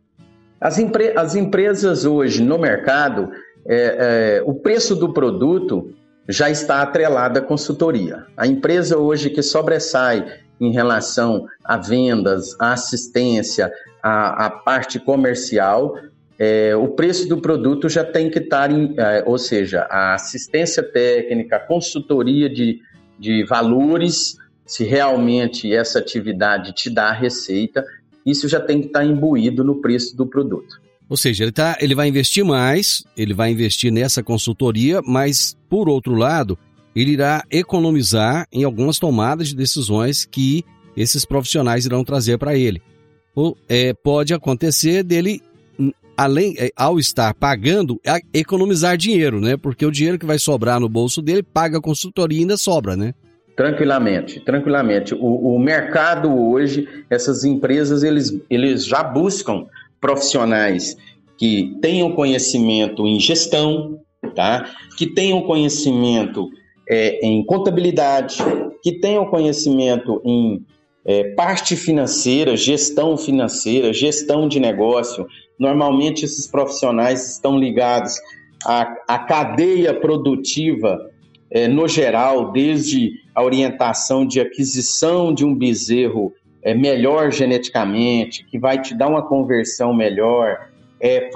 As, 0.62 0.78
empre 0.78 1.18
as 1.18 1.36
empresas 1.36 2.06
hoje 2.06 2.44
no 2.44 2.60
mercado, 2.60 3.30
é, 3.66 4.38
é, 4.38 4.44
o 4.46 4.54
preço 4.54 4.96
do 4.96 5.12
produto 5.12 5.92
já 6.28 6.50
está 6.50 6.82
atrelada 6.82 7.40
à 7.40 7.42
consultoria. 7.42 8.26
A 8.38 8.46
empresa 8.46 8.98
hoje 8.98 9.32
que 9.32 9.42
sobressai 9.42 10.24
em 10.62 10.72
relação 10.72 11.48
a 11.64 11.78
vendas, 11.78 12.56
a 12.60 12.74
assistência, 12.74 13.72
a, 14.04 14.46
a 14.46 14.50
parte 14.50 15.00
comercial, 15.00 15.96
é, 16.38 16.76
o 16.76 16.88
preço 16.90 17.28
do 17.28 17.42
produto 17.42 17.90
já 17.90 18.04
tem 18.04 18.30
que 18.30 18.40
estar, 18.40 18.72
em, 18.72 18.94
é, 18.98 19.24
ou 19.26 19.38
seja, 19.38 19.88
a 19.90 20.14
assistência 20.14 20.84
técnica, 20.84 21.56
a 21.58 21.60
consultoria 21.60 22.50
de, 22.50 22.80
de 23.20 23.44
valores, 23.44 24.38
se 24.66 24.84
realmente 24.84 25.74
essa 25.74 26.00
atividade 26.00 26.74
te 26.74 26.90
dá 26.90 27.12
receita, 27.12 27.84
isso 28.26 28.48
já 28.48 28.60
tem 28.60 28.82
que 28.82 28.88
estar 28.88 29.04
imbuído 29.04 29.64
no 29.64 29.82
preço 29.82 30.16
do 30.16 30.26
produto. 30.26 30.80
Ou 31.10 31.18
seja, 31.18 31.44
ele, 31.44 31.52
tá, 31.52 31.76
ele 31.82 31.96
vai 31.96 32.08
investir 32.08 32.46
mais, 32.46 33.04
ele 33.18 33.34
vai 33.34 33.52
investir 33.52 33.92
nessa 33.92 34.22
consultoria, 34.22 35.02
mas, 35.04 35.58
por 35.68 35.90
outro 35.90 36.14
lado, 36.14 36.58
ele 36.96 37.12
irá 37.12 37.44
economizar 37.50 38.46
em 38.52 38.64
algumas 38.64 39.00
tomadas 39.00 39.48
de 39.48 39.56
decisões 39.56 40.24
que 40.24 40.64
esses 40.96 41.26
profissionais 41.26 41.86
irão 41.86 42.04
trazer 42.04 42.38
para 42.38 42.56
ele. 42.56 42.82
Ou, 43.34 43.58
é, 43.68 43.94
pode 43.94 44.34
acontecer 44.36 45.02
dele, 45.04 45.42
além, 46.20 46.54
é, 46.60 46.70
ao 46.76 47.00
estar 47.00 47.34
pagando, 47.34 47.98
economizar 48.34 48.98
dinheiro, 48.98 49.40
né? 49.40 49.56
Porque 49.56 49.86
o 49.86 49.92
dinheiro 49.92 50.20
que 50.20 50.26
vai 50.26 50.38
sobrar 50.38 50.78
no 50.78 50.90
bolso 50.90 51.22
dele 51.22 51.42
paga 51.42 51.78
a 51.78 51.82
consultoria 51.82 52.40
e 52.40 52.42
ainda 52.42 52.58
sobra, 52.58 52.98
né? 52.98 53.14
Tranquilamente, 53.56 54.42
tranquilamente. 54.42 55.16
O, 55.16 55.56
o 55.56 55.60
mercado 55.60 56.30
hoje, 56.30 56.86
essas 57.10 57.46
empresas, 57.46 58.04
eles, 58.04 58.38
eles 58.50 58.86
já 58.86 59.02
buscam 59.02 59.66
profissionais 60.02 60.98
que 61.38 61.78
tenham 61.82 62.12
conhecimento 62.12 63.08
em 63.08 63.18
gestão, 63.18 64.02
tá? 64.36 64.70
que 64.98 65.08
tenham 65.08 65.42
conhecimento 65.44 66.50
é, 66.90 67.26
em 67.26 67.46
contabilidade, 67.46 68.40
que 68.84 69.00
tenham 69.00 69.26
conhecimento 69.26 70.22
em 70.26 70.66
é, 71.10 71.24
parte 71.34 71.76
financeira, 71.76 72.56
gestão 72.56 73.18
financeira, 73.18 73.92
gestão 73.92 74.48
de 74.48 74.60
negócio. 74.60 75.26
Normalmente, 75.58 76.24
esses 76.24 76.46
profissionais 76.46 77.32
estão 77.32 77.58
ligados 77.58 78.14
à, 78.64 78.96
à 79.08 79.18
cadeia 79.18 79.92
produtiva 79.92 81.10
é, 81.50 81.68
no 81.68 81.88
geral, 81.88 82.52
desde 82.52 83.14
a 83.34 83.44
orientação 83.44 84.24
de 84.24 84.40
aquisição 84.40 85.34
de 85.34 85.44
um 85.44 85.56
bezerro 85.56 86.32
é, 86.62 86.76
melhor 86.76 87.32
geneticamente, 87.32 88.46
que 88.46 88.60
vai 88.60 88.80
te 88.80 88.94
dar 88.94 89.08
uma 89.08 89.28
conversão 89.28 89.92
melhor, 89.92 90.70
é, 91.02 91.32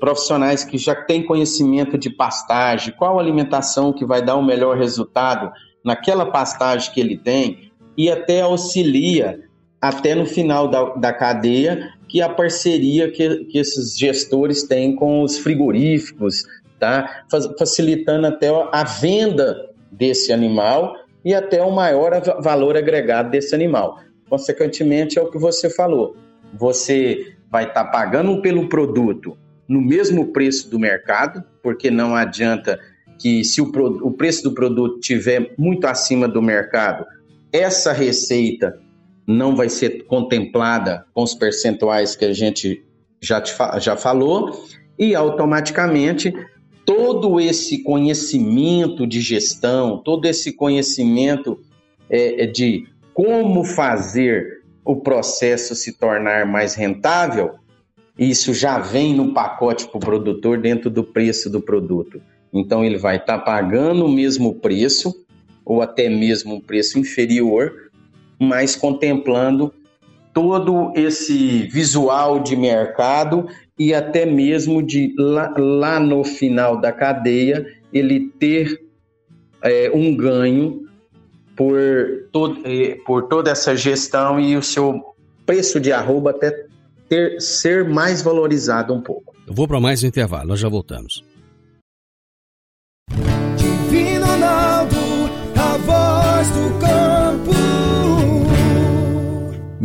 profissionais 0.00 0.64
que 0.64 0.76
já 0.76 0.96
têm 0.96 1.22
conhecimento 1.22 1.96
de 1.96 2.10
pastagem, 2.10 2.92
qual 2.98 3.20
alimentação 3.20 3.92
que 3.92 4.04
vai 4.04 4.20
dar 4.20 4.34
o 4.34 4.42
melhor 4.42 4.76
resultado 4.76 5.52
naquela 5.84 6.26
pastagem 6.26 6.92
que 6.92 6.98
ele 6.98 7.16
tem, 7.16 7.67
e 7.98 8.08
até 8.08 8.42
auxilia 8.42 9.40
até 9.80 10.14
no 10.14 10.24
final 10.24 10.68
da, 10.68 10.94
da 10.94 11.12
cadeia 11.12 11.90
que 12.08 12.22
a 12.22 12.28
parceria 12.28 13.10
que, 13.10 13.44
que 13.46 13.58
esses 13.58 13.98
gestores 13.98 14.62
têm 14.62 14.94
com 14.94 15.22
os 15.22 15.36
frigoríficos, 15.38 16.44
tá? 16.78 17.24
facilitando 17.58 18.28
até 18.28 18.48
a 18.48 18.84
venda 18.84 19.68
desse 19.90 20.32
animal 20.32 20.94
e 21.24 21.34
até 21.34 21.62
o 21.62 21.70
maior 21.70 22.22
valor 22.40 22.76
agregado 22.76 23.30
desse 23.30 23.54
animal. 23.54 23.98
Consequentemente, 24.30 25.18
é 25.18 25.22
o 25.22 25.30
que 25.30 25.38
você 25.38 25.68
falou. 25.68 26.16
Você 26.54 27.34
vai 27.50 27.64
estar 27.64 27.84
tá 27.84 27.90
pagando 27.90 28.40
pelo 28.40 28.68
produto 28.68 29.36
no 29.68 29.82
mesmo 29.82 30.32
preço 30.32 30.70
do 30.70 30.78
mercado, 30.78 31.44
porque 31.62 31.90
não 31.90 32.14
adianta 32.14 32.78
que 33.18 33.44
se 33.44 33.60
o, 33.60 33.64
o 34.02 34.12
preço 34.12 34.44
do 34.44 34.54
produto 34.54 35.00
tiver 35.00 35.52
muito 35.58 35.86
acima 35.86 36.26
do 36.26 36.40
mercado, 36.40 37.04
essa 37.52 37.92
receita 37.92 38.78
não 39.26 39.54
vai 39.54 39.68
ser 39.68 40.04
contemplada 40.06 41.04
com 41.12 41.22
os 41.22 41.34
percentuais 41.34 42.16
que 42.16 42.24
a 42.24 42.32
gente 42.32 42.84
já, 43.20 43.40
te, 43.40 43.52
já 43.80 43.96
falou, 43.96 44.66
e 44.98 45.14
automaticamente 45.14 46.32
todo 46.84 47.38
esse 47.38 47.82
conhecimento 47.82 49.06
de 49.06 49.20
gestão, 49.20 49.98
todo 49.98 50.24
esse 50.24 50.52
conhecimento 50.52 51.60
é, 52.08 52.44
é 52.44 52.46
de 52.46 52.86
como 53.12 53.64
fazer 53.64 54.62
o 54.84 54.96
processo 54.96 55.74
se 55.74 55.98
tornar 55.98 56.46
mais 56.46 56.74
rentável, 56.74 57.56
isso 58.18 58.54
já 58.54 58.78
vem 58.78 59.14
no 59.14 59.34
pacote 59.34 59.86
para 59.86 59.98
o 59.98 60.00
produtor 60.00 60.58
dentro 60.58 60.88
do 60.88 61.04
preço 61.04 61.50
do 61.50 61.60
produto. 61.60 62.22
Então 62.52 62.82
ele 62.82 62.96
vai 62.96 63.16
estar 63.16 63.38
tá 63.38 63.44
pagando 63.44 64.06
o 64.06 64.10
mesmo 64.10 64.54
preço, 64.54 65.14
ou 65.68 65.82
até 65.82 66.08
mesmo 66.08 66.54
um 66.54 66.60
preço 66.60 66.98
inferior, 66.98 67.90
mas 68.40 68.74
contemplando 68.74 69.72
todo 70.32 70.92
esse 70.96 71.68
visual 71.68 72.40
de 72.40 72.56
mercado 72.56 73.46
e 73.78 73.92
até 73.92 74.24
mesmo 74.24 74.82
de 74.82 75.14
lá, 75.18 75.52
lá 75.58 76.00
no 76.00 76.24
final 76.24 76.80
da 76.80 76.90
cadeia 76.90 77.66
ele 77.92 78.30
ter 78.38 78.80
é, 79.62 79.90
um 79.94 80.16
ganho 80.16 80.86
por, 81.54 81.76
todo, 82.32 82.60
é, 82.64 82.96
por 83.04 83.24
toda 83.24 83.50
essa 83.50 83.76
gestão 83.76 84.40
e 84.40 84.56
o 84.56 84.62
seu 84.62 85.02
preço 85.44 85.78
de 85.78 85.92
arroba 85.92 86.30
até 86.30 86.64
ter, 87.08 87.40
ser 87.40 87.86
mais 87.86 88.22
valorizado 88.22 88.94
um 88.94 89.02
pouco. 89.02 89.34
Eu 89.46 89.52
vou 89.52 89.68
para 89.68 89.80
mais 89.80 90.02
um 90.02 90.06
intervalo, 90.06 90.48
nós 90.48 90.60
já 90.60 90.68
voltamos. 90.68 91.22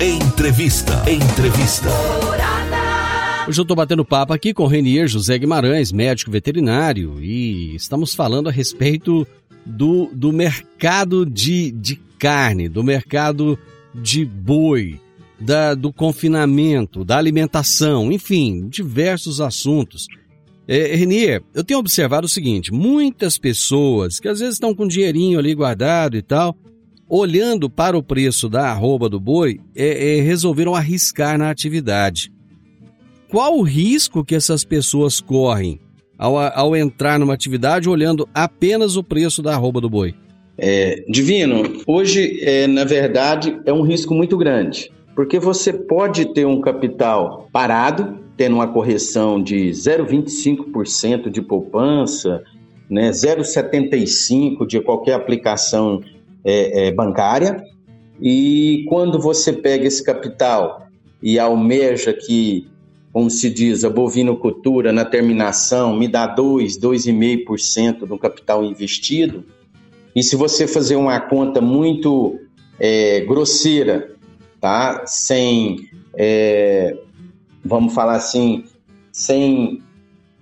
Entrevista. 0.00 0.92
Entrevista. 1.10 1.88
Hoje 3.48 3.58
eu 3.58 3.62
estou 3.62 3.76
batendo 3.76 4.04
papo 4.04 4.32
aqui 4.32 4.54
com 4.54 4.64
Renier 4.68 5.08
José 5.08 5.36
Guimarães, 5.36 5.90
médico 5.90 6.30
veterinário, 6.30 7.20
e 7.20 7.74
estamos 7.74 8.14
falando 8.14 8.48
a 8.48 8.52
respeito 8.52 9.26
do, 9.66 10.08
do 10.12 10.32
mercado 10.32 11.26
de, 11.26 11.72
de 11.72 11.96
carne, 12.16 12.68
do 12.68 12.84
mercado 12.84 13.58
de 13.92 14.24
boi, 14.24 15.00
da, 15.40 15.74
do 15.74 15.92
confinamento, 15.92 17.04
da 17.04 17.18
alimentação, 17.18 18.12
enfim, 18.12 18.68
diversos 18.68 19.40
assuntos. 19.40 20.06
É, 20.68 20.94
Renier, 20.94 21.42
eu 21.52 21.64
tenho 21.64 21.80
observado 21.80 22.26
o 22.26 22.30
seguinte: 22.30 22.72
muitas 22.72 23.36
pessoas 23.36 24.20
que 24.20 24.28
às 24.28 24.38
vezes 24.38 24.54
estão 24.54 24.72
com 24.72 24.86
dinheirinho 24.86 25.40
ali 25.40 25.56
guardado 25.56 26.16
e 26.16 26.22
tal, 26.22 26.56
olhando 27.08 27.70
para 27.70 27.96
o 27.96 28.02
preço 28.02 28.48
da 28.48 28.70
arroba 28.70 29.08
do 29.08 29.18
boi, 29.18 29.60
é, 29.74 30.18
é, 30.18 30.20
resolveram 30.20 30.74
arriscar 30.74 31.38
na 31.38 31.50
atividade. 31.50 32.30
Qual 33.28 33.58
o 33.58 33.62
risco 33.62 34.24
que 34.24 34.34
essas 34.34 34.64
pessoas 34.64 35.20
correm 35.20 35.80
ao, 36.18 36.36
ao 36.38 36.76
entrar 36.76 37.18
numa 37.18 37.34
atividade 37.34 37.88
olhando 37.88 38.28
apenas 38.34 38.96
o 38.96 39.04
preço 39.04 39.42
da 39.42 39.54
arroba 39.54 39.80
do 39.80 39.88
boi? 39.88 40.14
É, 40.56 41.04
Divino, 41.08 41.82
hoje, 41.86 42.40
é, 42.42 42.66
na 42.66 42.84
verdade, 42.84 43.60
é 43.64 43.72
um 43.72 43.82
risco 43.82 44.12
muito 44.12 44.36
grande, 44.36 44.90
porque 45.14 45.38
você 45.38 45.72
pode 45.72 46.34
ter 46.34 46.46
um 46.46 46.60
capital 46.60 47.48
parado, 47.52 48.18
tendo 48.36 48.56
uma 48.56 48.66
correção 48.66 49.40
de 49.40 49.70
0,25% 49.70 51.30
de 51.30 51.40
poupança, 51.40 52.42
né, 52.90 53.10
0,75% 53.10 54.66
de 54.66 54.80
qualquer 54.80 55.14
aplicação 55.14 56.00
é, 56.44 56.88
é, 56.88 56.92
bancária. 56.92 57.64
E 58.20 58.84
quando 58.88 59.18
você 59.20 59.52
pega 59.52 59.86
esse 59.86 60.02
capital 60.02 60.88
e 61.22 61.38
almeja 61.38 62.12
que, 62.12 62.66
como 63.12 63.30
se 63.30 63.50
diz, 63.50 63.84
a 63.84 63.90
bovinocultura 63.90 64.92
na 64.92 65.04
terminação 65.04 65.96
me 65.96 66.08
dá 66.08 66.26
2, 66.26 66.78
2,5% 66.78 68.06
do 68.06 68.18
capital 68.18 68.64
investido, 68.64 69.44
e 70.14 70.22
se 70.22 70.34
você 70.34 70.66
fazer 70.66 70.96
uma 70.96 71.20
conta 71.20 71.60
muito 71.60 72.40
é, 72.78 73.20
grosseira, 73.20 74.10
tá? 74.60 75.04
sem, 75.06 75.88
é, 76.16 76.96
vamos 77.64 77.94
falar 77.94 78.16
assim, 78.16 78.64
sem 79.12 79.82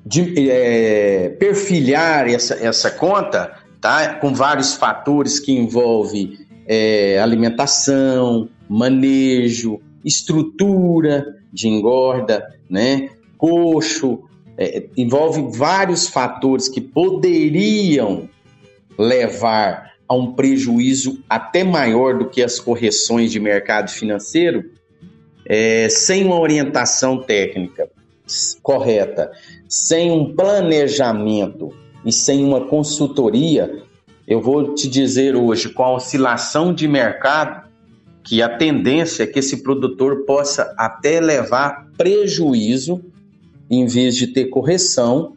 de, 0.04 0.50
é, 0.50 1.30
perfilhar 1.30 2.28
essa, 2.28 2.54
essa 2.54 2.90
conta, 2.90 3.65
tá? 3.86 4.14
com 4.14 4.34
vários 4.34 4.74
fatores 4.74 5.38
que 5.38 5.52
envolvem 5.52 6.40
é, 6.66 7.20
alimentação, 7.20 8.48
manejo, 8.68 9.80
estrutura 10.04 11.36
de 11.52 11.68
engorda, 11.68 12.44
né? 12.68 13.10
coxo, 13.38 14.24
é, 14.58 14.88
envolve 14.96 15.56
vários 15.56 16.08
fatores 16.08 16.68
que 16.68 16.80
poderiam 16.80 18.28
levar 18.98 19.92
a 20.08 20.14
um 20.16 20.32
prejuízo 20.32 21.22
até 21.28 21.62
maior 21.62 22.18
do 22.18 22.28
que 22.28 22.42
as 22.42 22.58
correções 22.58 23.30
de 23.30 23.38
mercado 23.38 23.88
financeiro, 23.88 24.64
é, 25.48 25.88
sem 25.88 26.24
uma 26.24 26.40
orientação 26.40 27.18
técnica 27.18 27.88
correta, 28.64 29.30
sem 29.68 30.10
um 30.10 30.34
planejamento 30.34 31.85
e 32.06 32.12
sem 32.12 32.44
uma 32.44 32.60
consultoria, 32.60 33.82
eu 34.28 34.40
vou 34.40 34.74
te 34.74 34.88
dizer 34.88 35.34
hoje, 35.34 35.68
com 35.68 35.82
a 35.82 35.94
oscilação 35.96 36.72
de 36.72 36.86
mercado, 36.86 37.66
que 38.22 38.40
a 38.40 38.48
tendência 38.48 39.24
é 39.24 39.26
que 39.26 39.40
esse 39.40 39.62
produtor 39.62 40.24
possa 40.24 40.72
até 40.78 41.20
levar 41.20 41.88
prejuízo 41.98 43.02
em 43.68 43.86
vez 43.86 44.16
de 44.16 44.28
ter 44.28 44.46
correção 44.46 45.34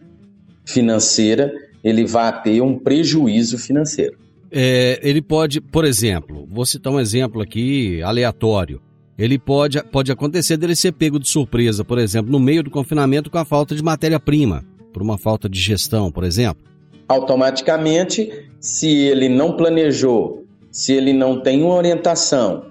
financeira, 0.64 1.52
ele 1.84 2.06
vai 2.06 2.42
ter 2.44 2.62
um 2.62 2.78
prejuízo 2.78 3.58
financeiro. 3.58 4.18
É, 4.52 5.00
ele 5.02 5.22
pode, 5.22 5.60
por 5.60 5.86
exemplo, 5.86 6.48
vou 6.48 6.66
citar 6.66 6.94
um 6.94 7.00
exemplo 7.00 7.42
aqui 7.42 8.02
aleatório. 8.04 8.80
Ele 9.18 9.40
pode, 9.40 9.82
pode 9.84 10.12
acontecer 10.12 10.56
dele 10.56 10.76
ser 10.76 10.92
pego 10.92 11.20
de 11.20 11.28
surpresa, 11.28 11.84
por 11.84 11.98
exemplo, 11.98 12.32
no 12.32 12.40
meio 12.40 12.64
do 12.64 12.70
confinamento 12.70 13.30
com 13.30 13.38
a 13.40 13.46
falta 13.46 13.76
de 13.76 13.84
matéria-prima 13.84 14.64
por 14.92 15.02
uma 15.02 15.18
falta 15.18 15.48
de 15.48 15.60
gestão, 15.60 16.12
por 16.12 16.24
exemplo? 16.24 16.64
Automaticamente, 17.08 18.50
se 18.60 18.90
ele 18.90 19.30
não 19.30 19.56
planejou, 19.56 20.46
se 20.72 20.94
ele 20.94 21.14
não 21.14 21.42
tem 21.42 21.64
uma 21.64 21.76
orientação 21.76 22.66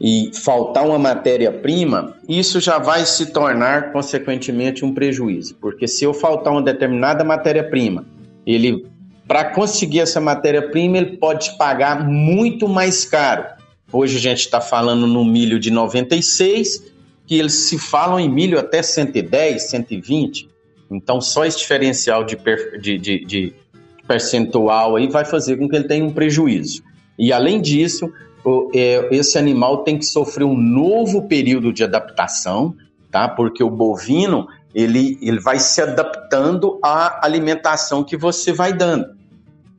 e 0.00 0.30
faltar 0.34 0.84
uma 0.84 0.98
matéria-prima, 0.98 2.16
isso 2.28 2.60
já 2.60 2.78
vai 2.78 3.06
se 3.06 3.26
tornar, 3.26 3.92
consequentemente, 3.92 4.84
um 4.84 4.92
prejuízo. 4.92 5.54
Porque 5.60 5.86
se 5.86 6.04
eu 6.04 6.12
faltar 6.12 6.52
uma 6.52 6.62
determinada 6.62 7.22
matéria-prima, 7.22 8.04
ele, 8.44 8.86
para 9.28 9.44
conseguir 9.44 10.00
essa 10.00 10.20
matéria-prima, 10.20 10.96
ele 10.96 11.16
pode 11.18 11.56
pagar 11.56 12.04
muito 12.04 12.68
mais 12.68 13.04
caro. 13.04 13.44
Hoje 13.92 14.16
a 14.16 14.20
gente 14.20 14.40
está 14.40 14.60
falando 14.60 15.06
no 15.06 15.24
milho 15.24 15.60
de 15.60 15.70
96, 15.70 16.92
que 17.26 17.38
eles 17.38 17.54
se 17.54 17.78
falam 17.78 18.18
em 18.18 18.28
milho 18.28 18.58
até 18.58 18.82
110, 18.82 19.70
120. 19.70 20.48
Então, 20.94 21.20
só 21.20 21.44
esse 21.44 21.58
diferencial 21.58 22.24
de, 22.24 22.36
de, 22.80 22.98
de, 22.98 23.24
de 23.24 23.54
percentual 24.06 24.96
aí 24.96 25.08
vai 25.08 25.24
fazer 25.24 25.56
com 25.56 25.68
que 25.68 25.76
ele 25.76 25.88
tenha 25.88 26.04
um 26.04 26.12
prejuízo. 26.12 26.82
E, 27.18 27.32
além 27.32 27.60
disso, 27.60 28.12
é, 28.74 29.08
esse 29.10 29.38
animal 29.38 29.78
tem 29.78 29.98
que 29.98 30.04
sofrer 30.04 30.44
um 30.44 30.56
novo 30.56 31.28
período 31.28 31.72
de 31.72 31.84
adaptação, 31.84 32.74
tá? 33.10 33.28
Porque 33.28 33.62
o 33.62 33.70
bovino, 33.70 34.46
ele, 34.74 35.18
ele 35.22 35.40
vai 35.40 35.58
se 35.58 35.80
adaptando 35.80 36.78
à 36.82 37.24
alimentação 37.24 38.02
que 38.02 38.16
você 38.16 38.52
vai 38.52 38.72
dando. 38.72 39.06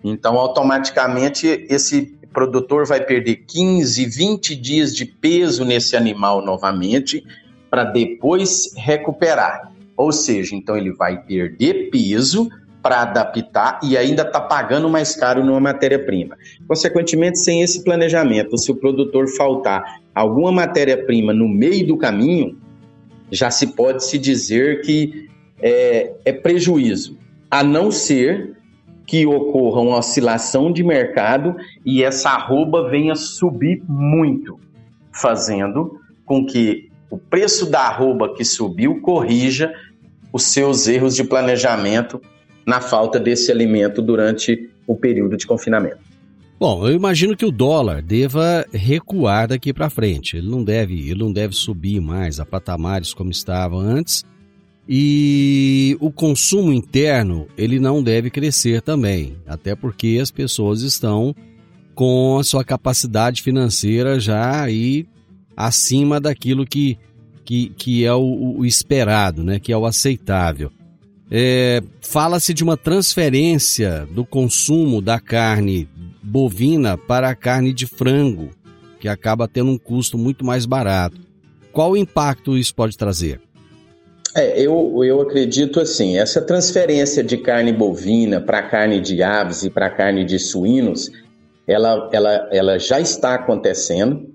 Então, 0.04 0.38
automaticamente, 0.38 1.47
esse 1.69 2.17
produtor 2.32 2.86
vai 2.86 3.02
perder 3.02 3.45
15, 3.47 4.06
20 4.06 4.56
dias 4.56 4.95
de 4.95 5.06
peso 5.06 5.63
nesse 5.63 5.95
animal 5.95 6.43
novamente, 6.43 7.23
para 7.69 7.84
depois 7.84 8.73
recuperar. 8.76 9.72
Ou 9.95 10.12
seja, 10.12 10.56
então 10.56 10.75
ele 10.75 10.91
vai 10.93 11.21
perder 11.23 11.89
peso 11.89 12.49
para 12.82 13.01
adaptar 13.01 13.79
e 13.82 13.97
ainda 13.97 14.23
está 14.23 14.41
pagando 14.41 14.89
mais 14.89 15.15
caro 15.15 15.43
numa 15.43 15.60
matéria-prima. 15.60 16.38
Consequentemente, 16.67 17.39
sem 17.39 17.62
esse 17.62 17.84
planejamento, 17.84 18.58
se 18.58 18.71
o 18.71 18.75
produtor 18.75 19.27
faltar 19.29 20.01
alguma 20.13 20.51
matéria-prima 20.51 21.34
no 21.34 21.47
meio 21.47 21.88
do 21.88 21.97
caminho, 21.97 22.58
já 23.32 23.49
se 23.49 23.67
pode 23.67 24.03
se 24.03 24.17
dizer 24.17 24.82
que 24.82 25.29
é, 25.62 26.13
é 26.25 26.34
prejuízo, 26.34 27.17
a 27.49 27.63
não 27.63 27.89
ser 27.89 28.58
que 29.08 29.25
ocorra 29.25 29.82
uma 29.82 29.97
oscilação 29.97 30.71
de 30.71 30.84
mercado 30.84 31.56
e 31.86 32.03
essa 32.03 32.29
arroba 32.32 32.89
venha 32.89 33.15
subir 33.15 33.82
muito, 33.88 34.60
fazendo 35.12 35.99
com 36.25 36.45
que 36.45 36.89
o 37.13 37.17
preço 37.19 37.69
da 37.69 37.82
arroba 37.82 38.34
que 38.34 38.43
subiu 38.43 38.99
corrija 38.99 39.71
os 40.32 40.45
seus 40.45 40.88
erros 40.88 41.15
de 41.15 41.23
planejamento 41.23 42.19
na 42.65 42.82
falta 42.82 43.19
desse 43.19 43.52
alimento 43.52 44.02
durante 44.02 44.67
o 44.88 44.95
período 44.95 45.38
de 45.38 45.45
confinamento. 45.45 45.99
Bom, 46.60 46.88
eu 46.88 46.95
imagino 46.95 47.38
que 47.38 47.45
o 47.45 47.52
dólar 47.52 48.02
deva 48.02 48.65
recuar 48.73 49.47
daqui 49.47 49.71
para 49.71 49.91
frente. 49.91 50.38
Ele 50.38 50.49
não 50.49 50.63
deve, 50.63 51.08
ele 51.08 51.19
não 51.19 51.32
deve 51.32 51.54
subir 51.54 52.02
mais 52.02 52.39
a 52.39 52.45
patamares 52.47 53.13
como 53.13 53.30
estava 53.30 53.78
antes. 53.78 54.26
E 54.89 55.95
o 55.99 56.12
consumo 56.12 56.73
interno, 56.73 57.47
ele 57.56 57.80
não 57.80 58.02
deve 58.02 58.32
crescer 58.32 58.82
também, 58.82 59.38
até 59.45 59.76
porque 59.76 60.17
as 60.19 60.32
pessoas 60.32 60.82
estão 60.82 61.36
com 61.93 62.39
a 62.39 62.43
sua 62.43 62.63
capacidade 62.63 63.43
financeira 63.43 64.19
já 64.19 64.63
aí 64.63 65.06
acima 65.55 66.19
daquilo 66.19 66.65
que, 66.65 66.97
que, 67.45 67.69
que 67.69 68.05
é 68.05 68.13
o, 68.13 68.57
o 68.57 68.65
esperado, 68.65 69.43
né? 69.43 69.59
que 69.59 69.71
é 69.71 69.77
o 69.77 69.85
aceitável. 69.85 70.71
É, 71.31 71.81
Fala-se 72.01 72.53
de 72.53 72.63
uma 72.63 72.77
transferência 72.77 74.07
do 74.11 74.25
consumo 74.25 75.01
da 75.01 75.19
carne 75.19 75.87
bovina 76.21 76.97
para 76.97 77.29
a 77.29 77.35
carne 77.35 77.73
de 77.73 77.87
frango, 77.87 78.51
que 78.99 79.07
acaba 79.07 79.47
tendo 79.47 79.71
um 79.71 79.77
custo 79.77 80.17
muito 80.17 80.45
mais 80.45 80.65
barato. 80.65 81.17
Qual 81.71 81.91
o 81.91 81.97
impacto 81.97 82.57
isso 82.57 82.75
pode 82.75 82.97
trazer? 82.97 83.41
É, 84.35 84.59
eu, 84.59 85.03
eu 85.03 85.21
acredito 85.21 85.79
assim, 85.79 86.17
essa 86.17 86.41
transferência 86.41 87.23
de 87.23 87.37
carne 87.37 87.71
bovina 87.71 88.41
para 88.41 88.63
carne 88.63 88.99
de 88.99 89.21
aves 89.21 89.63
e 89.63 89.69
para 89.69 89.89
carne 89.91 90.25
de 90.25 90.39
suínos, 90.39 91.11
ela, 91.67 92.09
ela, 92.11 92.49
ela 92.51 92.79
já 92.79 92.99
está 92.99 93.35
acontecendo, 93.35 94.33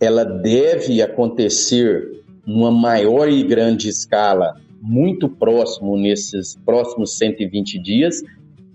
ela 0.00 0.24
deve 0.24 1.02
acontecer 1.02 2.22
numa 2.46 2.70
maior 2.70 3.28
e 3.28 3.42
grande 3.42 3.88
escala 3.88 4.54
muito 4.80 5.28
próximo 5.28 5.96
nesses 5.96 6.56
próximos 6.64 7.16
120 7.18 7.78
dias. 7.78 8.22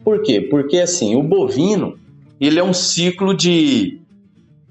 Por 0.03 0.21
quê? 0.21 0.41
Porque 0.41 0.79
assim, 0.79 1.15
o 1.15 1.23
bovino, 1.23 1.97
ele 2.39 2.59
é 2.59 2.63
um 2.63 2.73
ciclo 2.73 3.33
de 3.33 3.99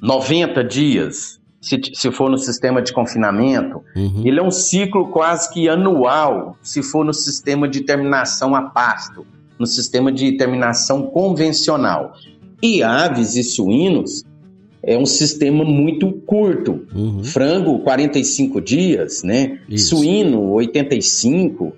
90 0.00 0.62
dias, 0.62 1.40
se, 1.62 1.80
se 1.94 2.10
for 2.10 2.28
no 2.28 2.36
sistema 2.36 2.82
de 2.82 2.92
confinamento, 2.92 3.82
uhum. 3.94 4.22
ele 4.24 4.40
é 4.40 4.42
um 4.42 4.50
ciclo 4.50 5.06
quase 5.08 5.52
que 5.52 5.68
anual, 5.68 6.58
se 6.60 6.82
for 6.82 7.04
no 7.04 7.14
sistema 7.14 7.68
de 7.68 7.82
terminação 7.82 8.54
a 8.54 8.62
pasto, 8.62 9.24
no 9.58 9.66
sistema 9.66 10.10
de 10.10 10.32
terminação 10.36 11.02
convencional. 11.02 12.14
E 12.60 12.82
aves 12.82 13.36
e 13.36 13.44
suínos, 13.44 14.24
é 14.82 14.98
um 14.98 15.06
sistema 15.06 15.64
muito 15.64 16.12
curto. 16.26 16.86
Uhum. 16.94 17.22
Frango, 17.22 17.78
45 17.80 18.60
dias, 18.60 19.22
né? 19.22 19.60
Isso. 19.68 19.96
Suíno, 19.96 20.50
85. 20.50 21.72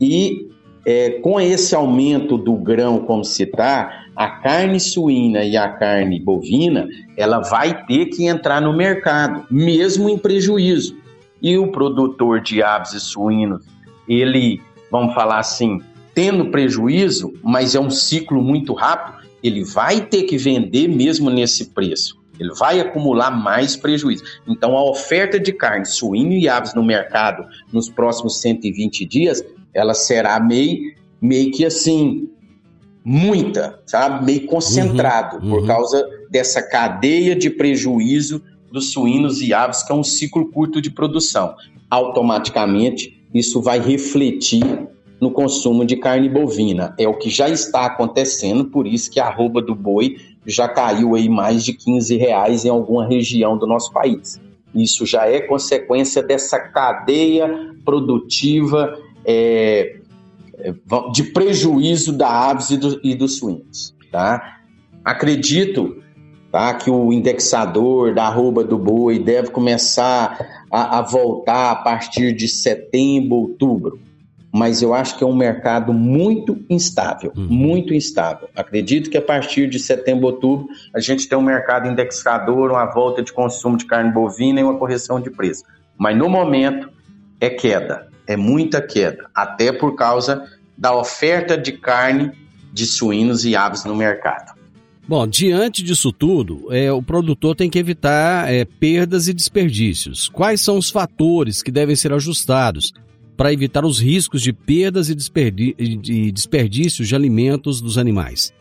E 0.00 0.48
é, 0.84 1.10
com 1.20 1.40
esse 1.40 1.74
aumento 1.74 2.36
do 2.36 2.54
grão, 2.54 3.00
como 3.00 3.24
se 3.24 3.44
está, 3.44 4.06
a 4.16 4.28
carne 4.28 4.80
suína 4.80 5.44
e 5.44 5.56
a 5.56 5.68
carne 5.68 6.18
bovina, 6.18 6.88
ela 7.16 7.40
vai 7.40 7.84
ter 7.86 8.06
que 8.06 8.26
entrar 8.26 8.60
no 8.60 8.76
mercado, 8.76 9.44
mesmo 9.50 10.08
em 10.08 10.18
prejuízo. 10.18 10.96
E 11.40 11.56
o 11.56 11.70
produtor 11.70 12.40
de 12.40 12.62
aves 12.62 12.94
e 12.94 13.00
suínos, 13.00 13.64
ele, 14.08 14.60
vamos 14.90 15.14
falar 15.14 15.38
assim, 15.38 15.80
tendo 16.14 16.46
prejuízo, 16.46 17.32
mas 17.44 17.76
é 17.76 17.80
um 17.80 17.90
ciclo 17.90 18.42
muito 18.42 18.72
rápido, 18.72 19.18
ele 19.40 19.62
vai 19.62 20.00
ter 20.00 20.24
que 20.24 20.36
vender 20.36 20.88
mesmo 20.88 21.30
nesse 21.30 21.66
preço. 21.66 22.18
Ele 22.38 22.52
vai 22.54 22.80
acumular 22.80 23.30
mais 23.30 23.76
prejuízo. 23.76 24.22
Então, 24.46 24.76
a 24.76 24.82
oferta 24.82 25.38
de 25.38 25.52
carne, 25.52 25.86
suíno 25.86 26.32
e 26.32 26.48
aves 26.48 26.74
no 26.74 26.82
mercado 26.82 27.44
nos 27.72 27.88
próximos 27.88 28.40
120 28.40 29.04
dias, 29.04 29.44
ela 29.74 29.94
será 29.94 30.38
meio, 30.40 30.94
meio 31.20 31.50
que 31.50 31.64
assim, 31.64 32.28
muita, 33.04 33.80
sabe? 33.86 34.24
Meio 34.24 34.46
concentrado, 34.46 35.36
uhum, 35.36 35.50
por 35.50 35.60
uhum. 35.60 35.66
causa 35.66 36.08
dessa 36.30 36.62
cadeia 36.62 37.34
de 37.34 37.48
prejuízo 37.50 38.42
dos 38.70 38.92
suínos 38.92 39.40
e 39.40 39.54
aves, 39.54 39.82
que 39.82 39.92
é 39.92 39.94
um 39.94 40.04
ciclo 40.04 40.50
curto 40.50 40.80
de 40.80 40.90
produção. 40.90 41.54
Automaticamente, 41.90 43.24
isso 43.32 43.62
vai 43.62 43.80
refletir 43.80 44.88
no 45.20 45.30
consumo 45.30 45.84
de 45.84 45.96
carne 45.96 46.28
bovina. 46.28 46.94
É 46.98 47.08
o 47.08 47.14
que 47.14 47.30
já 47.30 47.48
está 47.48 47.86
acontecendo, 47.86 48.66
por 48.66 48.86
isso 48.86 49.10
que 49.10 49.18
a 49.18 49.26
arroba 49.26 49.60
do 49.60 49.74
boi 49.74 50.16
já 50.48 50.66
caiu 50.66 51.14
aí 51.14 51.28
mais 51.28 51.62
de 51.62 51.74
15 51.74 52.16
reais 52.16 52.64
em 52.64 52.70
alguma 52.70 53.06
região 53.06 53.56
do 53.56 53.66
nosso 53.66 53.92
país. 53.92 54.40
Isso 54.74 55.04
já 55.04 55.26
é 55.26 55.40
consequência 55.40 56.22
dessa 56.22 56.58
cadeia 56.58 57.74
produtiva 57.84 58.98
é, 59.24 60.00
é 60.54 60.74
de 61.12 61.24
prejuízo 61.24 62.12
da 62.12 62.28
aves 62.28 62.70
e, 62.70 62.76
do, 62.76 63.00
e 63.04 63.14
dos 63.14 63.38
suínos. 63.38 63.94
Tá? 64.10 64.58
Acredito 65.04 66.02
tá, 66.50 66.72
que 66.74 66.90
o 66.90 67.12
indexador 67.12 68.14
da 68.14 68.24
arroba 68.24 68.64
do 68.64 68.78
boi 68.78 69.18
deve 69.18 69.50
começar 69.50 70.64
a, 70.70 70.98
a 70.98 71.02
voltar 71.02 71.70
a 71.72 71.76
partir 71.76 72.34
de 72.34 72.48
setembro, 72.48 73.36
outubro 73.36 74.07
mas 74.58 74.82
eu 74.82 74.92
acho 74.92 75.16
que 75.16 75.22
é 75.22 75.26
um 75.26 75.36
mercado 75.36 75.92
muito 75.92 76.58
instável, 76.68 77.32
uhum. 77.36 77.46
muito 77.48 77.94
instável. 77.94 78.50
Acredito 78.56 79.08
que 79.08 79.16
a 79.16 79.22
partir 79.22 79.68
de 79.68 79.78
setembro, 79.78 80.26
outubro, 80.26 80.66
a 80.92 80.98
gente 80.98 81.28
tem 81.28 81.38
um 81.38 81.42
mercado 81.42 81.86
indexador, 81.86 82.72
uma 82.72 82.86
volta 82.86 83.22
de 83.22 83.32
consumo 83.32 83.76
de 83.76 83.84
carne 83.84 84.10
bovina 84.10 84.58
e 84.58 84.64
uma 84.64 84.76
correção 84.76 85.20
de 85.20 85.30
preço. 85.30 85.62
Mas 85.96 86.18
no 86.18 86.28
momento 86.28 86.90
é 87.40 87.48
queda, 87.48 88.08
é 88.26 88.36
muita 88.36 88.82
queda, 88.82 89.30
até 89.32 89.70
por 89.70 89.94
causa 89.94 90.44
da 90.76 90.92
oferta 90.92 91.56
de 91.56 91.70
carne 91.70 92.32
de 92.72 92.84
suínos 92.84 93.44
e 93.44 93.54
aves 93.54 93.84
no 93.84 93.94
mercado. 93.94 94.58
Bom, 95.06 95.24
diante 95.24 95.84
disso 95.84 96.12
tudo, 96.12 96.66
é, 96.70 96.92
o 96.92 97.00
produtor 97.00 97.54
tem 97.54 97.70
que 97.70 97.78
evitar 97.78 98.52
é, 98.52 98.64
perdas 98.64 99.28
e 99.28 99.32
desperdícios. 99.32 100.28
Quais 100.28 100.60
são 100.60 100.76
os 100.76 100.90
fatores 100.90 101.62
que 101.62 101.70
devem 101.70 101.94
ser 101.94 102.12
ajustados 102.12 102.92
para 103.38 103.52
evitar 103.52 103.84
os 103.84 104.00
riscos 104.00 104.42
de 104.42 104.52
perdas 104.52 105.08
e 105.08 105.14
desperdícios 106.32 107.06
de 107.06 107.14
alimentos 107.14 107.80
dos 107.80 107.96
animais? 107.96 108.52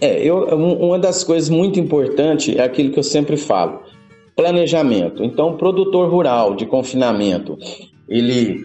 É, 0.00 0.24
eu, 0.24 0.44
uma 0.56 1.00
das 1.00 1.24
coisas 1.24 1.50
muito 1.50 1.80
importantes 1.80 2.54
é 2.56 2.62
aquilo 2.62 2.92
que 2.92 2.98
eu 3.00 3.02
sempre 3.02 3.36
falo: 3.36 3.82
planejamento. 4.36 5.24
Então, 5.24 5.50
o 5.50 5.56
produtor 5.56 6.08
rural 6.08 6.54
de 6.54 6.64
confinamento, 6.64 7.58
ele 8.08 8.62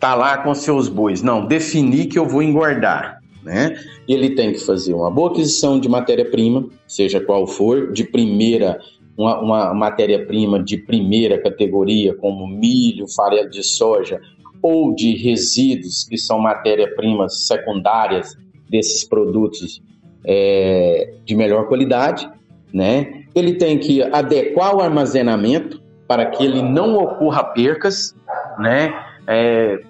tá 0.00 0.14
lá 0.14 0.38
com 0.38 0.54
seus 0.54 0.88
bois, 0.88 1.22
não, 1.22 1.46
definir 1.46 2.06
que 2.06 2.18
eu 2.18 2.26
vou 2.26 2.42
engordar. 2.42 3.20
Né? 3.42 3.76
Ele 4.08 4.30
tem 4.30 4.52
que 4.52 4.60
fazer 4.60 4.94
uma 4.94 5.10
boa 5.10 5.30
aquisição 5.30 5.78
de 5.78 5.88
matéria-prima, 5.88 6.66
seja 6.86 7.20
qual 7.20 7.46
for, 7.46 7.92
de 7.92 8.02
primeira, 8.04 8.78
uma, 9.16 9.40
uma 9.40 9.74
matéria-prima 9.74 10.62
de 10.62 10.78
primeira 10.78 11.38
categoria, 11.38 12.14
como 12.14 12.46
milho, 12.46 13.06
farelo 13.06 13.50
de 13.50 13.62
soja, 13.62 14.20
ou 14.64 14.94
de 14.94 15.14
resíduos, 15.14 16.04
que 16.04 16.16
são 16.16 16.38
matéria-primas 16.38 17.46
secundárias 17.46 18.34
desses 18.66 19.04
produtos 19.06 19.82
é, 20.26 21.16
de 21.22 21.36
melhor 21.36 21.68
qualidade, 21.68 22.26
né? 22.72 23.24
Ele 23.34 23.56
tem 23.56 23.78
que 23.78 24.02
adequar 24.02 24.74
o 24.74 24.80
armazenamento 24.80 25.82
para 26.08 26.24
que 26.24 26.42
ele 26.42 26.62
não 26.62 26.96
ocorra 26.96 27.44
percas, 27.44 28.16
né? 28.58 28.90
É, 29.26 29.80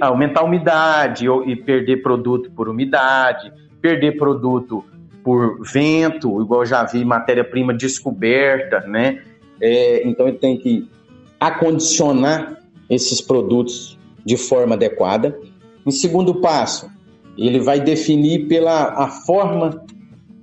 aumentar 0.00 0.40
a 0.40 0.44
umidade 0.44 1.26
e 1.46 1.54
perder 1.54 2.02
produto 2.02 2.50
por 2.50 2.68
umidade, 2.68 3.52
perder 3.80 4.16
produto 4.16 4.84
por 5.22 5.62
vento, 5.62 6.42
igual 6.42 6.66
já 6.66 6.82
vi 6.82 7.04
matéria-prima 7.04 7.72
descoberta, 7.72 8.80
né? 8.80 9.22
É, 9.60 10.04
então 10.08 10.26
ele 10.26 10.38
tem 10.38 10.56
que 10.56 10.90
acondicionar 11.38 12.58
esses 12.90 13.20
produtos 13.20 13.96
de 14.24 14.36
forma 14.36 14.74
adequada. 14.74 15.38
Em 15.86 15.90
segundo 15.90 16.40
passo, 16.40 16.90
ele 17.36 17.60
vai 17.60 17.80
definir 17.80 18.48
pela 18.48 19.04
a 19.04 19.08
forma 19.08 19.84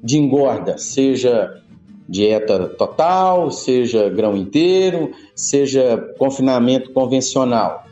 de 0.03 0.17
engorda, 0.17 0.77
seja 0.77 1.61
dieta 2.07 2.67
total, 2.69 3.49
seja 3.51 4.09
grão 4.09 4.35
inteiro, 4.35 5.11
seja 5.33 5.97
confinamento 6.17 6.91
convencional. 6.91 7.85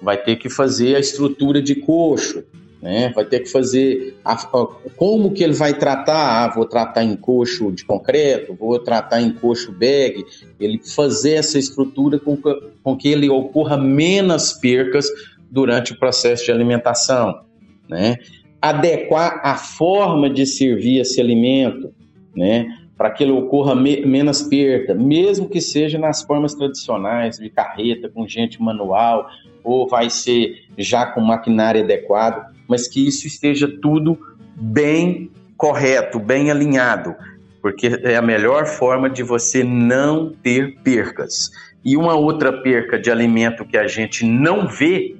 vai 0.00 0.16
ter 0.16 0.36
que 0.36 0.48
fazer 0.48 0.94
a 0.94 1.00
estrutura 1.00 1.60
de 1.60 1.74
coxo, 1.74 2.44
né? 2.80 3.10
Vai 3.14 3.24
ter 3.24 3.40
que 3.40 3.50
fazer 3.50 4.16
a, 4.24 4.34
a, 4.34 4.66
como 4.96 5.32
que 5.32 5.42
ele 5.42 5.52
vai 5.52 5.74
tratar. 5.74 6.44
Ah, 6.44 6.48
vou 6.54 6.64
tratar 6.64 7.02
em 7.02 7.16
coxo 7.16 7.72
de 7.72 7.84
concreto, 7.84 8.54
vou 8.54 8.78
tratar 8.78 9.20
em 9.20 9.32
coxo 9.32 9.72
bag. 9.72 10.24
Ele 10.58 10.80
fazer 10.94 11.34
essa 11.34 11.58
estrutura 11.58 12.18
com 12.18 12.36
que, 12.36 12.62
com 12.82 12.96
que 12.96 13.08
ele 13.08 13.28
ocorra 13.28 13.76
menos 13.76 14.52
percas 14.52 15.08
durante 15.50 15.92
o 15.92 15.98
processo 15.98 16.44
de 16.44 16.52
alimentação, 16.52 17.40
né? 17.88 18.16
Adequar 18.60 19.40
a 19.42 19.56
forma 19.56 20.28
de 20.28 20.44
servir 20.46 21.00
esse 21.00 21.20
alimento, 21.20 21.92
né? 22.34 22.66
Para 22.96 23.10
que 23.10 23.22
ele 23.22 23.32
ocorra 23.32 23.74
me, 23.74 24.04
menos 24.04 24.42
perda, 24.42 24.94
mesmo 24.94 25.48
que 25.48 25.60
seja 25.60 25.98
nas 25.98 26.22
formas 26.22 26.54
tradicionais 26.54 27.38
de 27.38 27.48
carreta 27.48 28.08
com 28.08 28.26
gente 28.26 28.60
manual 28.60 29.28
ou 29.62 29.88
vai 29.88 30.10
ser 30.10 30.64
já 30.76 31.06
com 31.06 31.20
maquinário 31.20 31.82
adequado 31.82 32.57
mas 32.68 32.86
que 32.86 33.06
isso 33.06 33.26
esteja 33.26 33.66
tudo 33.80 34.18
bem 34.54 35.30
correto, 35.56 36.20
bem 36.20 36.50
alinhado, 36.50 37.14
porque 37.60 37.86
é 38.04 38.16
a 38.16 38.22
melhor 38.22 38.66
forma 38.66 39.10
de 39.10 39.22
você 39.22 39.64
não 39.64 40.32
ter 40.42 40.76
percas. 40.82 41.50
E 41.84 41.96
uma 41.96 42.14
outra 42.14 42.52
perca 42.52 42.98
de 42.98 43.10
alimento 43.10 43.64
que 43.64 43.76
a 43.76 43.86
gente 43.86 44.24
não 44.24 44.68
vê, 44.68 45.16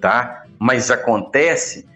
tá? 0.00 0.44
Mas 0.58 0.90
acontece 0.90 1.86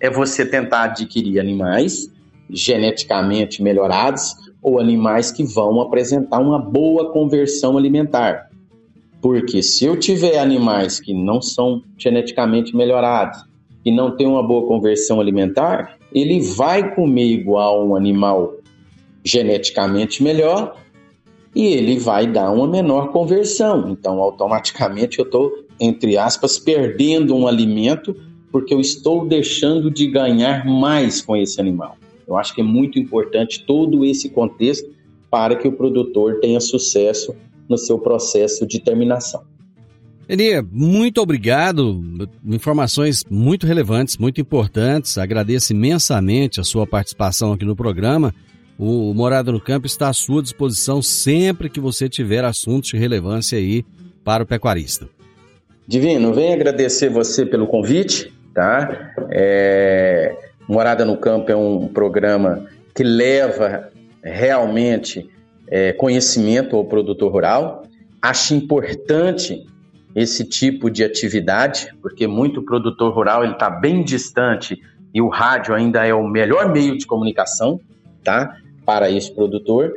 é 0.00 0.08
você 0.08 0.46
tentar 0.46 0.84
adquirir 0.84 1.38
animais 1.38 2.10
geneticamente 2.48 3.62
melhorados 3.62 4.34
ou 4.62 4.80
animais 4.80 5.30
que 5.30 5.44
vão 5.44 5.80
apresentar 5.80 6.38
uma 6.38 6.58
boa 6.58 7.12
conversão 7.12 7.76
alimentar. 7.76 8.50
Porque 9.20 9.62
se 9.62 9.84
eu 9.84 9.98
tiver 9.98 10.38
animais 10.38 10.98
que 10.98 11.12
não 11.12 11.42
são 11.42 11.82
geneticamente 11.98 12.74
melhorados, 12.74 13.44
e 13.84 13.90
não 13.90 14.16
tem 14.16 14.26
uma 14.26 14.42
boa 14.42 14.66
conversão 14.66 15.20
alimentar, 15.20 15.96
ele 16.12 16.40
vai 16.40 16.94
comer 16.94 17.26
igual 17.26 17.86
um 17.86 17.96
animal 17.96 18.56
geneticamente 19.24 20.22
melhor 20.22 20.76
e 21.54 21.66
ele 21.66 21.98
vai 21.98 22.26
dar 22.26 22.50
uma 22.52 22.66
menor 22.66 23.10
conversão. 23.10 23.88
Então, 23.88 24.20
automaticamente 24.20 25.18
eu 25.18 25.24
estou, 25.24 25.52
entre 25.78 26.16
aspas, 26.16 26.58
perdendo 26.58 27.34
um 27.34 27.46
alimento 27.46 28.14
porque 28.52 28.74
eu 28.74 28.80
estou 28.80 29.26
deixando 29.26 29.90
de 29.90 30.06
ganhar 30.06 30.66
mais 30.66 31.22
com 31.22 31.36
esse 31.36 31.60
animal. 31.60 31.96
Eu 32.26 32.36
acho 32.36 32.54
que 32.54 32.60
é 32.60 32.64
muito 32.64 32.98
importante 32.98 33.64
todo 33.64 34.04
esse 34.04 34.28
contexto 34.28 34.90
para 35.30 35.56
que 35.56 35.66
o 35.66 35.72
produtor 35.72 36.40
tenha 36.40 36.60
sucesso 36.60 37.34
no 37.68 37.78
seu 37.78 37.98
processo 37.98 38.66
de 38.66 38.80
terminação. 38.80 39.42
Eni, 40.30 40.62
muito 40.70 41.20
obrigado. 41.20 42.00
Informações 42.46 43.24
muito 43.28 43.66
relevantes, 43.66 44.16
muito 44.16 44.40
importantes. 44.40 45.18
Agradeço 45.18 45.72
imensamente 45.72 46.60
a 46.60 46.62
sua 46.62 46.86
participação 46.86 47.52
aqui 47.52 47.64
no 47.64 47.74
programa. 47.74 48.32
O 48.78 49.12
Morada 49.12 49.50
no 49.50 49.60
Campo 49.60 49.88
está 49.88 50.08
à 50.08 50.12
sua 50.12 50.40
disposição 50.40 51.02
sempre 51.02 51.68
que 51.68 51.80
você 51.80 52.08
tiver 52.08 52.44
assuntos 52.44 52.90
de 52.90 52.96
relevância 52.96 53.58
aí 53.58 53.84
para 54.22 54.44
o 54.44 54.46
pecuarista. 54.46 55.08
Divino, 55.84 56.32
venho 56.32 56.52
agradecer 56.52 57.08
você 57.08 57.44
pelo 57.44 57.66
convite, 57.66 58.32
tá? 58.54 59.12
É... 59.32 60.36
Morada 60.68 61.04
no 61.04 61.16
Campo 61.16 61.50
é 61.50 61.56
um 61.56 61.88
programa 61.88 62.66
que 62.94 63.02
leva 63.02 63.88
realmente 64.22 65.28
é, 65.66 65.92
conhecimento 65.92 66.76
ao 66.76 66.84
produtor 66.84 67.32
rural. 67.32 67.82
Acho 68.22 68.54
importante 68.54 69.66
esse 70.14 70.44
tipo 70.44 70.90
de 70.90 71.04
atividade, 71.04 71.94
porque 72.02 72.26
muito 72.26 72.62
produtor 72.62 73.12
rural 73.12 73.44
ele 73.44 73.52
está 73.52 73.70
bem 73.70 74.02
distante 74.02 74.80
e 75.14 75.20
o 75.20 75.28
rádio 75.28 75.74
ainda 75.74 76.04
é 76.04 76.14
o 76.14 76.26
melhor 76.26 76.70
meio 76.70 76.96
de 76.96 77.06
comunicação, 77.06 77.80
tá? 78.24 78.56
Para 78.84 79.10
esse 79.10 79.32
produtor. 79.32 79.92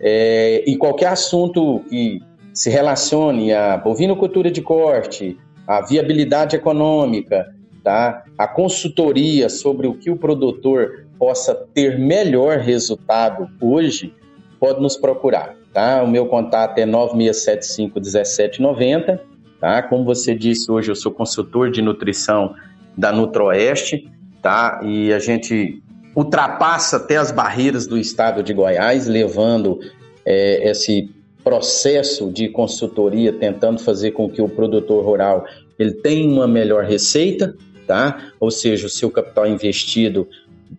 É, 0.00 0.64
e 0.66 0.76
qualquer 0.76 1.08
assunto 1.08 1.80
que 1.88 2.20
se 2.52 2.68
relacione 2.70 3.52
à 3.52 3.76
bovinocultura 3.76 4.50
de 4.50 4.60
corte, 4.60 5.38
à 5.66 5.80
viabilidade 5.80 6.56
econômica, 6.56 7.54
tá? 7.82 8.24
A 8.36 8.46
consultoria 8.46 9.48
sobre 9.48 9.86
o 9.86 9.94
que 9.94 10.10
o 10.10 10.16
produtor 10.16 11.06
possa 11.18 11.54
ter 11.54 11.98
melhor 11.98 12.58
resultado 12.58 13.48
hoje, 13.60 14.14
pode 14.58 14.80
nos 14.80 14.96
procurar, 14.96 15.56
tá? 15.72 16.02
O 16.02 16.08
meu 16.08 16.26
contato 16.26 16.78
é 16.78 16.86
9675 16.86 18.00
1790 18.00 19.31
Tá? 19.62 19.80
Como 19.80 20.04
você 20.04 20.34
disse, 20.34 20.68
hoje 20.72 20.90
eu 20.90 20.96
sou 20.96 21.12
consultor 21.12 21.70
de 21.70 21.80
nutrição 21.80 22.52
da 22.98 23.12
Nutroeste, 23.12 24.10
tá? 24.42 24.80
E 24.82 25.12
a 25.12 25.20
gente 25.20 25.80
ultrapassa 26.16 26.96
até 26.96 27.16
as 27.16 27.30
barreiras 27.30 27.86
do 27.86 27.96
estado 27.96 28.42
de 28.42 28.52
Goiás, 28.52 29.06
levando 29.06 29.78
é, 30.26 30.68
esse 30.68 31.08
processo 31.44 32.28
de 32.28 32.48
consultoria, 32.48 33.32
tentando 33.32 33.78
fazer 33.78 34.10
com 34.10 34.28
que 34.28 34.42
o 34.42 34.48
produtor 34.48 35.04
rural 35.04 35.44
ele 35.78 35.92
tenha 35.92 36.28
uma 36.28 36.48
melhor 36.48 36.82
receita, 36.82 37.54
tá? 37.86 38.32
Ou 38.40 38.50
seja, 38.50 38.88
o 38.88 38.90
seu 38.90 39.12
capital 39.12 39.46
investido 39.46 40.26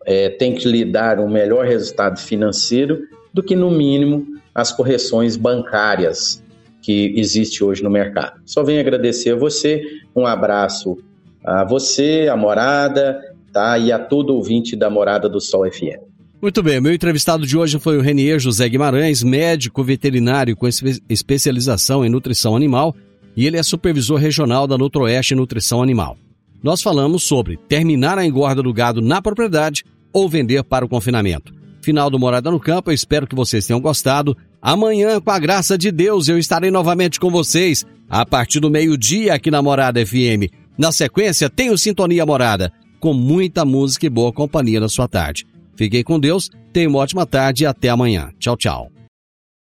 é, 0.06 0.28
tem 0.28 0.54
que 0.54 0.68
lhe 0.68 0.84
dar 0.84 1.22
um 1.22 1.30
melhor 1.30 1.66
resultado 1.66 2.20
financeiro 2.20 3.00
do 3.34 3.42
que, 3.42 3.56
no 3.56 3.72
mínimo, 3.72 4.28
as 4.54 4.74
correções 4.74 5.38
bancárias, 5.38 6.43
que 6.84 7.14
existe 7.18 7.64
hoje 7.64 7.82
no 7.82 7.90
mercado. 7.90 8.42
Só 8.46 8.62
venho 8.62 8.82
agradecer 8.82 9.32
a 9.32 9.36
você, 9.36 9.82
um 10.16 10.28
abraço 10.28 10.98
a 11.44 11.64
você, 11.64 12.28
a 12.32 12.36
morada, 12.38 13.20
tá? 13.52 13.78
E 13.78 13.92
a 13.92 13.98
todo 13.98 14.36
ouvinte 14.36 14.76
da 14.76 14.90
Morada 14.90 15.28
do 15.28 15.40
Sol 15.42 15.66
FM. 15.72 16.14
Muito 16.42 16.62
bem, 16.62 16.82
meu 16.82 16.94
entrevistado 16.94 17.48
de 17.48 17.58
hoje 17.58 17.80
foi 17.80 17.98
o 17.98 18.02
Renier 18.02 18.38
José 18.38 18.68
Guimarães, 18.68 19.24
médico 19.24 19.82
veterinário 19.82 20.58
com 20.58 20.68
especialização 20.68 22.06
em 22.06 22.10
nutrição 22.10 22.54
animal, 22.54 22.94
e 23.36 23.48
ele 23.48 23.58
é 23.58 23.64
supervisor 23.64 24.20
regional 24.20 24.68
da 24.68 24.78
Nutroeste 24.78 25.34
Nutrição 25.34 25.82
Animal. 25.82 26.18
Nós 26.62 26.82
falamos 26.82 27.24
sobre 27.24 27.58
terminar 27.70 28.18
a 28.18 28.26
engorda 28.26 28.62
do 28.62 28.74
gado 28.74 29.02
na 29.02 29.22
propriedade 29.22 29.86
ou 30.12 30.28
vender 30.28 30.64
para 30.64 30.86
o 30.86 30.90
confinamento. 30.90 31.54
Final 31.82 32.10
do 32.10 32.20
Morada 32.20 32.52
no 32.52 32.60
Campo, 32.60 32.90
eu 32.90 32.94
espero 32.94 33.26
que 33.26 33.36
vocês 33.36 33.66
tenham 33.66 33.82
gostado. 33.82 34.38
Amanhã, 34.64 35.20
com 35.20 35.30
a 35.30 35.38
graça 35.38 35.78
de 35.78 35.92
Deus, 35.92 36.30
eu 36.30 36.38
estarei 36.38 36.72
novamente 36.72 37.20
com 37.20 37.30
vocês 37.30 37.86
a 38.10 38.26
partir 38.26 38.62
do 38.62 38.70
meio-dia 38.70 39.34
aqui 39.34 39.52
na 39.52 39.62
Morada 39.62 40.04
FM. 40.06 40.48
Na 40.78 40.90
sequência, 40.90 41.50
tenho 41.50 41.78
Sintonia 41.78 42.26
Morada, 42.26 42.72
com 42.98 43.14
muita 43.14 43.66
música 43.66 44.06
e 44.06 44.10
boa 44.10 44.32
companhia 44.32 44.80
na 44.80 44.88
sua 44.88 45.06
tarde. 45.06 45.46
Fiquem 45.76 46.02
com 46.02 46.18
Deus, 46.18 46.50
tenham 46.72 46.92
uma 46.92 47.00
ótima 47.00 47.26
tarde 47.26 47.66
e 47.66 47.68
até 47.68 47.90
amanhã. 47.90 48.32
Tchau, 48.40 48.56
tchau. 48.56 48.90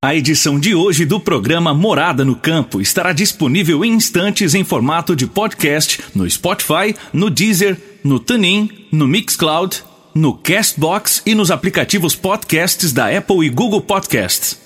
A 0.02 0.14
edição 0.14 0.58
de 0.58 0.74
hoje 0.74 1.04
do 1.04 1.20
programa 1.20 1.74
Morada 1.74 2.24
no 2.24 2.34
Campo 2.34 2.80
estará 2.80 3.12
disponível 3.12 3.84
em 3.84 3.92
instantes 3.92 4.54
em 4.54 4.64
formato 4.64 5.14
de 5.14 5.26
podcast 5.26 6.00
no 6.14 6.28
Spotify, 6.30 6.96
no 7.12 7.28
Deezer, 7.28 7.78
no 8.02 8.18
TuneIn, 8.18 8.70
no 8.90 9.06
Mixcloud, 9.06 9.82
no 10.14 10.32
Castbox 10.32 11.20
e 11.26 11.34
nos 11.34 11.50
aplicativos 11.50 12.16
podcasts 12.16 12.94
da 12.94 13.14
Apple 13.14 13.44
e 13.44 13.50
Google 13.50 13.82
Podcasts. 13.82 14.64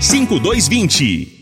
5220. 0.00 1.39